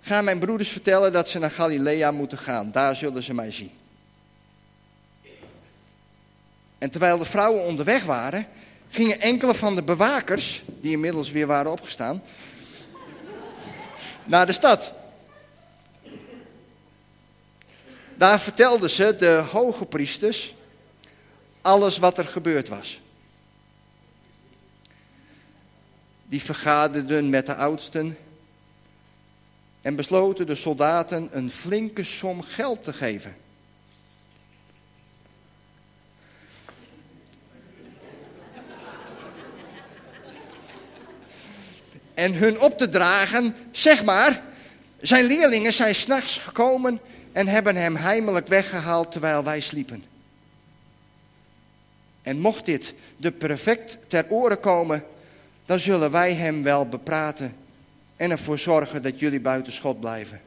Ga 0.00 0.22
mijn 0.22 0.38
broeders 0.38 0.68
vertellen 0.68 1.12
dat 1.12 1.28
ze 1.28 1.38
naar 1.38 1.50
Galilea 1.50 2.10
moeten 2.10 2.38
gaan. 2.38 2.70
Daar 2.70 2.96
zullen 2.96 3.22
ze 3.22 3.34
mij 3.34 3.50
zien. 3.50 3.70
En 6.78 6.90
terwijl 6.90 7.18
de 7.18 7.24
vrouwen 7.24 7.64
onderweg 7.64 8.04
waren, 8.04 8.46
gingen 8.90 9.20
enkele 9.20 9.54
van 9.54 9.74
de 9.74 9.82
bewakers, 9.82 10.62
die 10.80 10.92
inmiddels 10.92 11.30
weer 11.30 11.46
waren 11.46 11.70
opgestaan, 11.70 12.22
naar 14.24 14.46
de 14.46 14.52
stad. 14.52 14.92
Daar 18.14 18.40
vertelden 18.40 18.90
ze 18.90 19.16
de 19.16 19.44
hoge 19.50 19.84
priesters 19.84 20.54
alles 21.60 21.98
wat 21.98 22.18
er 22.18 22.26
gebeurd 22.26 22.68
was. 22.68 23.00
Die 26.28 26.42
vergaderden 26.42 27.30
met 27.30 27.46
de 27.46 27.54
oudsten 27.54 28.16
en 29.82 29.96
besloten 29.96 30.46
de 30.46 30.54
soldaten 30.54 31.28
een 31.30 31.50
flinke 31.50 32.04
som 32.04 32.42
geld 32.42 32.82
te 32.84 32.92
geven. 32.92 33.36
En 42.14 42.34
hun 42.34 42.60
op 42.60 42.78
te 42.78 42.88
dragen, 42.88 43.54
zeg 43.70 44.04
maar, 44.04 44.42
zijn 45.00 45.24
leerlingen 45.24 45.72
zijn 45.72 45.94
s'nachts 45.94 46.38
gekomen 46.38 47.00
en 47.32 47.46
hebben 47.46 47.76
hem 47.76 47.96
heimelijk 47.96 48.46
weggehaald 48.46 49.12
terwijl 49.12 49.44
wij 49.44 49.60
sliepen. 49.60 50.04
En 52.22 52.38
mocht 52.38 52.64
dit 52.64 52.94
de 53.16 53.32
prefect 53.32 53.98
ter 54.06 54.26
oren 54.28 54.60
komen, 54.60 55.04
dan 55.66 55.78
zullen 55.78 56.10
wij 56.10 56.34
hem 56.34 56.62
wel 56.62 56.86
bepraten 56.88 57.56
en 58.16 58.30
ervoor 58.30 58.58
zorgen 58.58 59.02
dat 59.02 59.20
jullie 59.20 59.40
buiten 59.40 59.72
schot 59.72 60.00
blijven. 60.00 60.40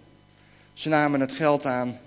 Ze 0.74 0.90
namen 0.90 1.20
het 1.20 1.32
geld 1.32 1.66
aan 1.66 2.00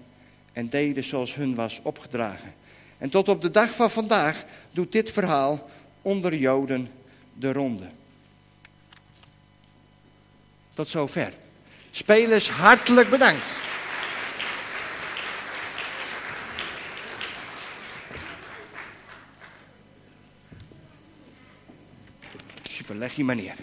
en 0.52 0.68
deden 0.68 1.04
zoals 1.04 1.34
hun 1.34 1.54
was 1.54 1.80
opgedragen. 1.82 2.54
En 2.98 3.10
tot 3.10 3.28
op 3.28 3.40
de 3.40 3.50
dag 3.50 3.74
van 3.74 3.90
vandaag 3.90 4.44
doet 4.70 4.92
dit 4.92 5.10
verhaal 5.10 5.70
onder 6.02 6.34
Joden 6.34 6.90
de 7.34 7.52
ronde. 7.52 7.88
Tot 10.74 10.88
zover. 10.88 11.32
Spelers, 11.90 12.50
hartelijk 12.50 13.10
bedankt. 13.10 13.46
Leg 22.98 23.14
je 23.14 23.24
maar 23.24 23.36
neer. 23.36 23.54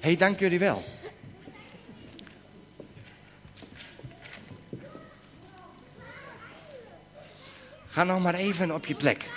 Hé, 0.00 0.08
hey, 0.08 0.16
dank 0.16 0.38
jullie 0.38 0.58
wel. 0.58 0.84
Ga 7.88 8.04
nou 8.04 8.20
maar 8.20 8.34
even 8.34 8.74
op 8.74 8.86
je 8.86 8.94
plek. 8.94 9.30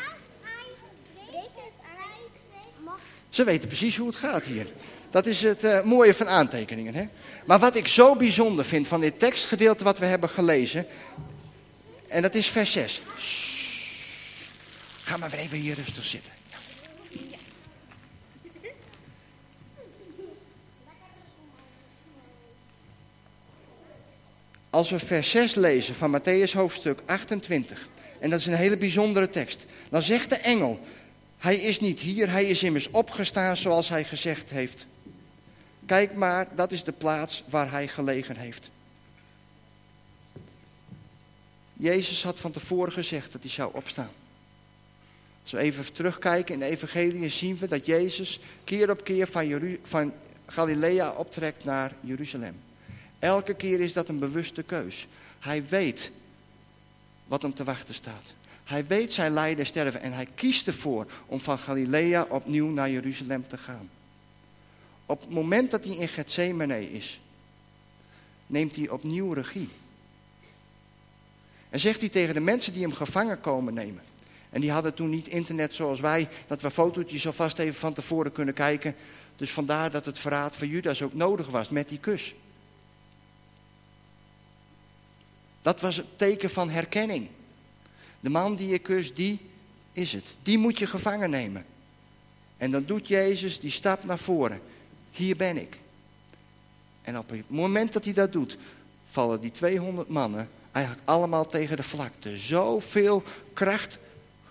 Ze 3.30 3.44
weten 3.44 3.68
precies 3.68 3.98
hoe 3.98 4.08
het 4.08 4.16
gaat 4.16 4.44
hier. 4.44 4.68
Dat 5.10 5.26
is 5.26 5.42
het 5.42 5.64
uh, 5.64 5.82
mooie 5.82 6.14
van 6.14 6.28
aantekeningen. 6.28 6.96
Hè? 6.96 7.08
Maar 7.46 7.60
wat 7.60 7.76
ik 7.76 7.88
zo 7.88 8.16
bijzonder 8.16 8.66
vind 8.66 8.88
van 8.88 9.00
dit 9.00 9.20
tekstgedeelte 9.20 9.84
wat 9.84 9.98
we 9.98 10.06
hebben 10.06 10.30
gelezen. 10.30 10.88
En 12.08 12.22
dat 12.22 12.36
is 12.36 12.50
vers 12.50 12.72
6. 12.72 13.02
Shhh. 13.18 13.56
Ga 15.04 15.18
maar 15.18 15.30
weer 15.30 15.40
even 15.40 15.58
hier 15.58 15.76
rustig 15.76 16.06
zitten. 16.06 16.34
Als 24.76 24.90
we 24.90 25.00
vers 25.00 25.30
6 25.30 25.56
lezen 25.56 25.96
van 25.96 26.22
Matthäus 26.22 26.52
hoofdstuk 26.52 27.02
28. 27.06 27.88
En 28.20 28.30
dat 28.30 28.40
is 28.40 28.46
een 28.46 28.56
hele 28.56 28.78
bijzondere 28.78 29.30
tekst. 29.30 29.66
Dan 29.90 30.02
zegt 30.02 30.30
de 30.30 30.36
engel. 30.36 30.80
Hij 31.38 31.56
is 31.56 31.80
niet 31.80 32.00
hier, 32.00 32.32
hij 32.32 32.46
is 32.46 32.64
immers 32.64 32.90
opgestaan 32.90 33.58
zoals 33.58 33.90
hij 33.90 34.04
gezegd 34.04 34.50
heeft. 34.50 34.86
Kijk 35.86 36.14
maar, 36.14 36.48
dat 36.56 36.72
is 36.72 36.84
de 36.84 36.92
plaats 36.92 37.44
waar 37.50 37.72
hij 37.72 37.88
gelegen 37.88 38.38
heeft. 38.38 38.70
Jezus 41.74 42.24
had 42.24 42.40
van 42.40 42.52
tevoren 42.52 42.94
gezegd 42.94 43.32
dat 43.32 43.42
hij 43.42 43.52
zou 43.52 43.70
opstaan. 43.74 44.12
Als 45.42 45.52
we 45.52 45.58
even 45.58 45.94
terugkijken 45.94 46.54
in 46.54 46.60
de 46.60 46.66
evangelie 46.66 47.30
zien 47.30 47.58
we 47.58 47.68
dat 47.68 47.86
Jezus 47.86 48.40
keer 48.64 48.90
op 48.90 49.04
keer 49.04 49.28
van, 49.28 49.48
Jeru 49.48 49.80
van 49.84 50.14
Galilea 50.46 51.12
optrekt 51.12 51.64
naar 51.64 51.94
Jeruzalem. 52.02 52.56
Elke 53.20 53.54
keer 53.54 53.80
is 53.80 53.94
dat 53.94 54.10
een 54.10 54.20
bewuste 54.20 54.64
keus. 54.64 55.08
Hij 55.40 55.66
weet 55.68 56.12
wat 57.28 57.42
hem 57.42 57.54
te 57.54 57.64
wachten 57.64 57.96
staat. 57.96 58.34
Hij 58.64 58.88
weet 58.88 59.14
zijn 59.14 59.34
lijden 59.34 59.60
en 59.60 59.66
sterven 59.66 60.02
en 60.02 60.14
hij 60.14 60.28
kiest 60.36 60.68
ervoor 60.68 61.08
om 61.26 61.40
van 61.40 61.60
Galilea 61.60 62.26
opnieuw 62.30 62.68
naar 62.68 62.90
Jeruzalem 62.90 63.48
te 63.48 63.58
gaan. 63.58 63.90
Op 65.06 65.22
het 65.22 65.30
moment 65.30 65.72
dat 65.72 65.86
hij 65.86 65.96
in 65.96 66.08
Gethsemane 66.08 66.92
is, 66.92 67.20
neemt 68.48 68.76
hij 68.76 68.90
opnieuw 68.90 69.34
regie. 69.34 69.70
En 71.70 71.80
zegt 71.80 72.00
hij 72.00 72.10
tegen 72.10 72.34
de 72.34 72.40
mensen 72.40 72.74
die 72.74 72.82
hem 72.82 72.94
gevangen 72.94 73.42
komen 73.42 73.74
nemen. 73.74 74.02
En 74.50 74.62
die 74.62 74.72
hadden 74.72 74.94
toen 74.94 75.10
niet 75.10 75.28
internet 75.28 75.74
zoals 75.74 76.00
wij, 76.00 76.28
dat 76.48 76.62
we 76.62 76.72
fotootjes 76.72 77.26
alvast 77.28 77.60
even 77.60 77.80
van 77.80 77.94
tevoren 77.94 78.32
kunnen 78.32 78.54
kijken. 78.54 78.96
Dus 79.36 79.52
vandaar 79.52 79.92
dat 79.92 80.06
het 80.06 80.20
verraad 80.20 80.56
van 80.56 80.68
Judas 80.68 81.02
ook 81.02 81.14
nodig 81.14 81.48
was 81.48 81.70
met 81.70 81.90
die 81.90 82.00
kus. 82.00 82.36
Dat 85.66 85.82
was 85.82 85.96
het 85.96 86.18
teken 86.18 86.50
van 86.50 86.70
herkenning. 86.70 87.28
De 88.20 88.30
man 88.30 88.56
die 88.56 88.68
je 88.68 88.80
kust, 88.80 89.16
die 89.16 89.40
is 89.92 90.14
het. 90.14 90.36
Die 90.42 90.58
moet 90.58 90.80
je 90.80 90.88
gevangen 90.88 91.30
nemen. 91.30 91.66
En 92.58 92.72
dan 92.72 92.86
doet 92.86 93.08
Jezus 93.08 93.60
die 93.60 93.72
stap 93.72 94.04
naar 94.04 94.18
voren 94.18 94.62
hier 95.12 95.36
ben 95.36 95.58
ik. 95.58 95.78
En 97.02 97.18
op 97.18 97.30
het 97.30 97.50
moment 97.50 97.94
dat 97.94 98.04
hij 98.06 98.14
dat 98.14 98.32
doet, 98.32 98.58
vallen 99.10 99.42
die 99.42 99.52
200 99.52 100.10
mannen 100.10 100.50
eigenlijk 100.72 101.08
allemaal 101.08 101.46
tegen 101.46 101.78
de 101.78 101.84
vlakte. 101.84 102.38
Zoveel 102.38 103.24
kracht 103.54 104.00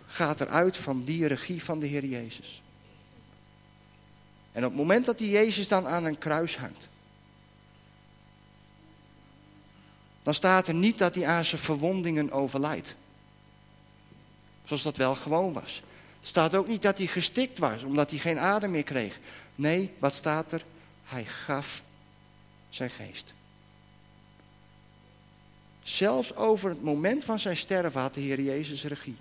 gaat 0.07 0.40
eruit 0.40 0.77
van 0.77 1.05
die 1.05 1.27
regie 1.27 1.64
van 1.64 1.79
de 1.79 1.87
Heer 1.87 2.05
Jezus. 2.05 2.62
En 4.53 4.64
op 4.64 4.70
het 4.70 4.81
moment 4.81 5.07
dat 5.07 5.18
die 5.18 5.31
Jezus 5.31 5.68
dan 5.68 5.87
aan 5.87 6.05
een 6.05 6.18
kruis 6.18 6.57
hangt, 6.57 6.88
dan 10.25 10.35
staat 10.35 10.69
er 10.69 10.75
niet 10.75 10.99
dat 10.99 11.15
hij 11.15 11.27
aan 11.27 11.45
zijn 11.45 11.61
verwondingen 11.61 12.31
overlijdt. 12.33 12.95
Zoals 14.65 14.83
dat 14.83 14.97
wel 14.97 15.15
gewoon 15.15 15.53
was. 15.53 15.83
Het 16.19 16.27
staat 16.27 16.55
ook 16.55 16.69
niet 16.69 16.83
dat 16.83 16.99
hij 16.99 17.07
gestikt 17.07 17.59
was, 17.59 17.83
omdat 17.83 18.11
hij 18.11 18.19
geen 18.19 18.39
adem 18.39 18.71
meer 18.71 18.83
kreeg. 18.83 19.19
Nee, 19.55 19.93
wat 19.99 20.15
staat 20.15 20.53
er? 20.53 20.65
Hij 21.05 21.25
gaf 21.25 21.83
zijn 22.69 22.91
geest. 22.91 23.35
Zelfs 25.83 26.37
over 26.37 26.69
het 26.69 26.83
moment 26.83 27.25
van 27.25 27.39
zijn 27.39 27.57
sterven 27.57 28.01
had 28.01 28.15
de 28.15 28.21
Heer 28.21 28.41
Jezus 28.41 28.85
regie. 28.85 29.17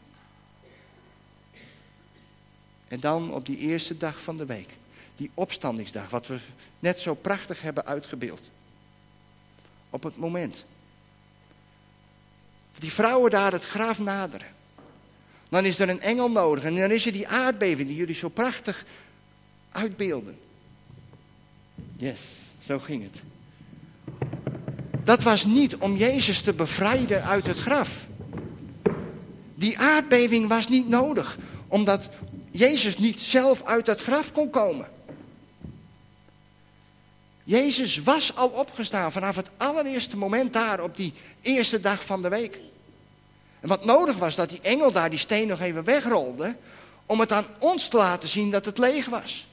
En 2.88 3.00
dan 3.00 3.34
op 3.34 3.46
die 3.46 3.58
eerste 3.58 3.98
dag 3.98 4.22
van 4.22 4.38
de 4.38 4.46
week, 4.46 4.70
die 5.16 5.32
opstandingsdag, 5.34 6.10
wat 6.10 6.28
we 6.28 6.40
net 6.80 7.00
zo 7.00 7.14
prachtig 7.14 7.62
hebben 7.62 7.86
uitgebeeld. 7.86 8.50
Op 9.90 10.04
het 10.04 10.18
moment. 10.18 10.66
Dat 12.74 12.82
die 12.82 12.92
vrouwen 12.92 13.32
daar 13.32 13.52
het 13.52 13.66
graf 13.66 14.00
naderen. 14.00 14.48
Dan 15.50 15.66
is 15.66 15.80
er 15.80 15.90
een 15.90 16.02
engel 16.02 16.32
nodig 16.32 16.64
en 16.64 16.76
dan 16.76 16.92
is 16.92 17.06
er 17.06 17.12
die 17.12 17.28
aardbeving 17.28 17.88
die 17.88 17.98
jullie 17.98 18.16
zo 18.16 18.30
prachtig 18.30 18.86
uitbeelden. 19.72 20.38
Yes, 21.98 22.20
zo 22.66 22.80
ging 22.80 23.04
het. 23.04 23.22
Dat 25.04 25.24
was 25.24 25.46
niet 25.46 25.76
om 25.76 25.96
Jezus 25.96 26.42
te 26.42 26.54
bevrijden 26.54 27.24
uit 27.24 27.48
het 27.48 27.58
graf. 27.58 28.06
Die 29.56 29.80
aardbeving 29.80 30.48
was 30.48 30.70
niet 30.70 30.90
nodig, 30.90 31.38
omdat 31.68 32.10
Jezus 32.52 32.98
niet 32.98 33.20
zelf 33.20 33.64
uit 33.64 33.88
het 33.88 34.02
graf 34.02 34.32
kon 34.32 34.50
komen. 34.50 34.88
Jezus 37.44 37.98
was 37.98 38.36
al 38.36 38.48
opgestaan 38.48 39.12
vanaf 39.12 39.36
het 39.36 39.50
allereerste 39.58 40.18
moment 40.18 40.54
daar 40.54 40.84
op 40.84 40.96
die 40.96 41.14
eerste 41.42 41.80
dag 41.80 42.06
van 42.06 42.22
de 42.22 42.30
week. 42.30 42.60
En 43.60 43.68
wat 43.68 43.86
nodig 43.86 44.18
was, 44.18 44.36
dat 44.36 44.50
die 44.50 44.62
engel 44.62 44.92
daar 44.92 45.10
die 45.10 45.20
steen 45.20 45.48
nog 45.48 45.60
even 45.60 45.84
wegrolde, 45.84 46.56
om 47.06 47.20
het 47.20 47.32
aan 47.32 47.46
ons 47.60 47.88
te 47.88 47.98
laten 47.98 48.30
zien 48.30 48.52
dat 48.52 48.66
het 48.66 48.78
leeg 48.78 49.06
was. 49.06 49.48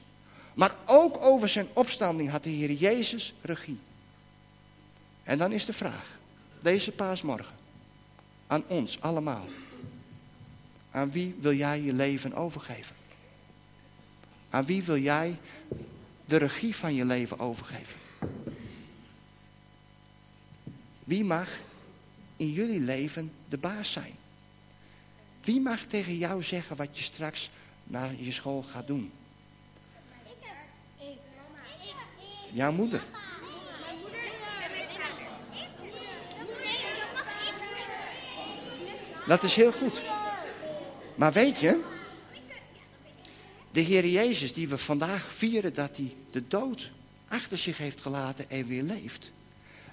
Maar 0.54 0.74
ook 0.86 1.16
over 1.20 1.48
zijn 1.48 1.68
opstanding 1.72 2.30
had 2.30 2.42
de 2.42 2.50
Heer 2.50 2.72
Jezus 2.72 3.34
regie. 3.42 3.78
En 5.24 5.38
dan 5.38 5.52
is 5.52 5.64
de 5.64 5.72
vraag, 5.72 6.18
deze 6.62 6.92
paasmorgen, 6.92 7.54
aan 8.46 8.62
ons 8.66 9.00
allemaal. 9.00 9.44
Aan 10.90 11.10
wie 11.10 11.36
wil 11.40 11.54
jij 11.54 11.82
je 11.82 11.92
leven 11.92 12.34
overgeven? 12.34 12.96
Aan 14.50 14.64
wie 14.64 14.82
wil 14.82 14.98
jij 14.98 15.36
de 16.30 16.36
regie 16.36 16.76
van 16.76 16.94
je 16.94 17.04
leven 17.04 17.38
overgeven? 17.38 17.96
Wie 21.04 21.24
mag 21.24 21.48
in 22.36 22.52
jullie 22.52 22.80
leven 22.80 23.32
de 23.48 23.58
baas 23.58 23.92
zijn? 23.92 24.14
Wie 25.44 25.60
mag 25.60 25.80
tegen 25.80 26.16
jou 26.16 26.42
zeggen 26.42 26.76
wat 26.76 26.98
je 26.98 27.04
straks 27.04 27.50
naar 27.84 28.14
je 28.18 28.32
school 28.32 28.62
gaat 28.62 28.86
doen? 28.86 29.12
Jouw 32.52 32.72
moeder. 32.72 33.02
Dat 39.26 39.42
is 39.42 39.54
heel 39.54 39.72
goed. 39.72 40.02
Maar 41.14 41.32
weet 41.32 41.58
je, 41.58 41.80
de 43.70 43.80
Heer 43.80 44.06
Jezus 44.06 44.52
die 44.52 44.68
we 44.68 44.78
vandaag 44.78 45.32
vieren 45.32 45.74
dat 45.74 45.96
hij 45.96 46.14
de 46.30 46.48
dood 46.48 46.90
achter 47.28 47.56
zich 47.56 47.78
heeft 47.78 48.00
gelaten 48.00 48.50
en 48.50 48.66
weer 48.66 48.82
leeft. 48.82 49.30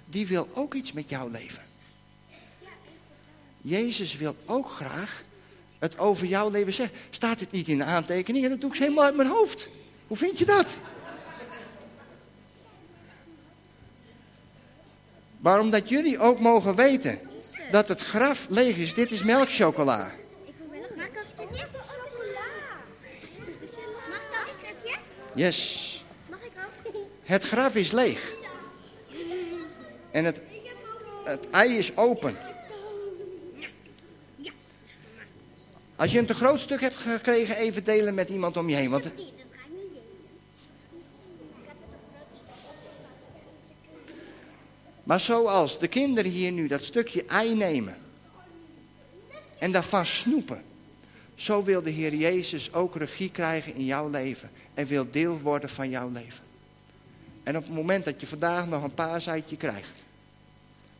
die 0.05 0.27
wil 0.27 0.49
ook 0.53 0.73
iets 0.73 0.91
met 0.91 1.09
jouw 1.09 1.27
leven. 1.27 1.63
Jezus 3.61 4.17
wil 4.17 4.35
ook 4.45 4.69
graag 4.69 5.23
het 5.79 5.97
over 5.97 6.25
jouw 6.25 6.49
leven 6.49 6.73
zeggen. 6.73 6.97
Staat 7.09 7.39
het 7.39 7.51
niet 7.51 7.67
in 7.67 7.77
de 7.77 7.83
aantekeningen? 7.83 8.49
Dat 8.49 8.61
doe 8.61 8.71
ik 8.71 8.77
helemaal 8.77 9.03
uit 9.03 9.15
mijn 9.15 9.29
hoofd. 9.29 9.69
Hoe 10.07 10.17
vind 10.17 10.39
je 10.39 10.45
dat? 10.45 10.79
Maar 15.39 15.59
omdat 15.59 15.89
jullie 15.89 16.19
ook 16.19 16.39
mogen 16.39 16.75
weten 16.75 17.19
dat 17.71 17.87
het 17.87 18.01
graf 18.01 18.45
leeg 18.49 18.77
is. 18.77 18.93
Dit 18.93 19.11
is 19.11 19.23
melkchocola. 19.23 20.11
Mag 20.95 21.05
ik 21.05 21.15
een 21.15 21.21
stukje? 21.33 21.55
Chocola. 21.55 22.47
Mag 24.09 24.21
ik 24.21 24.39
ook 24.41 24.47
een 24.47 24.53
stukje? 24.61 24.97
Yes. 25.37 26.03
Mag 26.29 26.39
ik 26.39 26.51
ook? 26.55 26.95
Het 27.23 27.43
graf 27.43 27.75
is 27.75 27.91
leeg. 27.91 28.33
En 30.11 30.25
het, 30.25 30.41
het 31.23 31.49
ei 31.49 31.77
is 31.77 31.97
open. 31.97 32.37
Als 35.95 36.11
je 36.11 36.19
een 36.19 36.25
te 36.25 36.33
groot 36.33 36.59
stuk 36.59 36.81
hebt 36.81 36.95
gekregen, 36.95 37.55
even 37.55 37.83
delen 37.83 38.13
met 38.13 38.29
iemand 38.29 38.57
om 38.57 38.69
je 38.69 38.75
heen. 38.75 38.89
Want. 38.89 39.11
Maar 45.03 45.19
zoals 45.19 45.79
de 45.79 45.87
kinderen 45.87 46.31
hier 46.31 46.51
nu 46.51 46.67
dat 46.67 46.83
stukje 46.83 47.25
ei 47.25 47.55
nemen 47.55 47.97
en 49.57 49.71
daarvan 49.71 50.05
snoepen, 50.05 50.63
zo 51.37 51.63
wil 51.63 51.81
de 51.81 51.89
Heer 51.89 52.15
Jezus 52.15 52.73
ook 52.73 52.95
regie 52.95 53.31
krijgen 53.31 53.73
in 53.73 53.85
jouw 53.85 54.09
leven 54.09 54.49
en 54.73 54.85
wil 54.85 55.11
deel 55.11 55.39
worden 55.39 55.69
van 55.69 55.89
jouw 55.89 56.09
leven. 56.09 56.43
En 57.43 57.57
op 57.57 57.63
het 57.63 57.73
moment 57.73 58.05
dat 58.05 58.19
je 58.21 58.27
vandaag 58.27 58.67
nog 58.67 58.83
een 58.83 58.93
paaseitje 58.93 59.57
krijgt, 59.57 60.05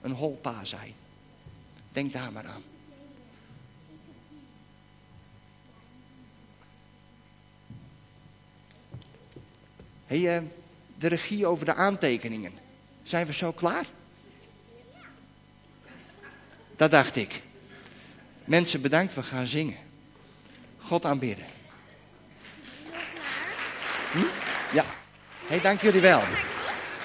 een 0.02 0.12
hol 0.12 0.40
paasei, 0.42 0.94
denk 1.92 2.14
daar 2.14 2.32
maar 2.32 2.46
aan. 2.46 2.64
Hey, 10.06 10.36
eh, 10.36 10.44
de 10.98 11.08
regie 11.08 11.48
over 11.48 11.66
de 11.66 11.74
aantekeningen. 11.74 12.54
Zijn 13.04 13.26
we 13.26 13.34
zo 13.34 13.52
klaar? 13.52 13.86
Dat 16.76 16.92
dacht 16.92 17.16
ik. 17.16 17.42
Mensen, 18.46 18.82
bedankt, 18.82 19.14
we 19.14 19.24
gaan 19.24 19.48
zingen. 19.48 19.87
God 20.88 21.06
aanbidden. 21.06 21.46
Hm? 24.12 24.20
Ja. 24.72 24.84
Hey, 25.48 25.62
dank 25.62 25.82
jullie 25.82 26.02
wel. 26.02 26.22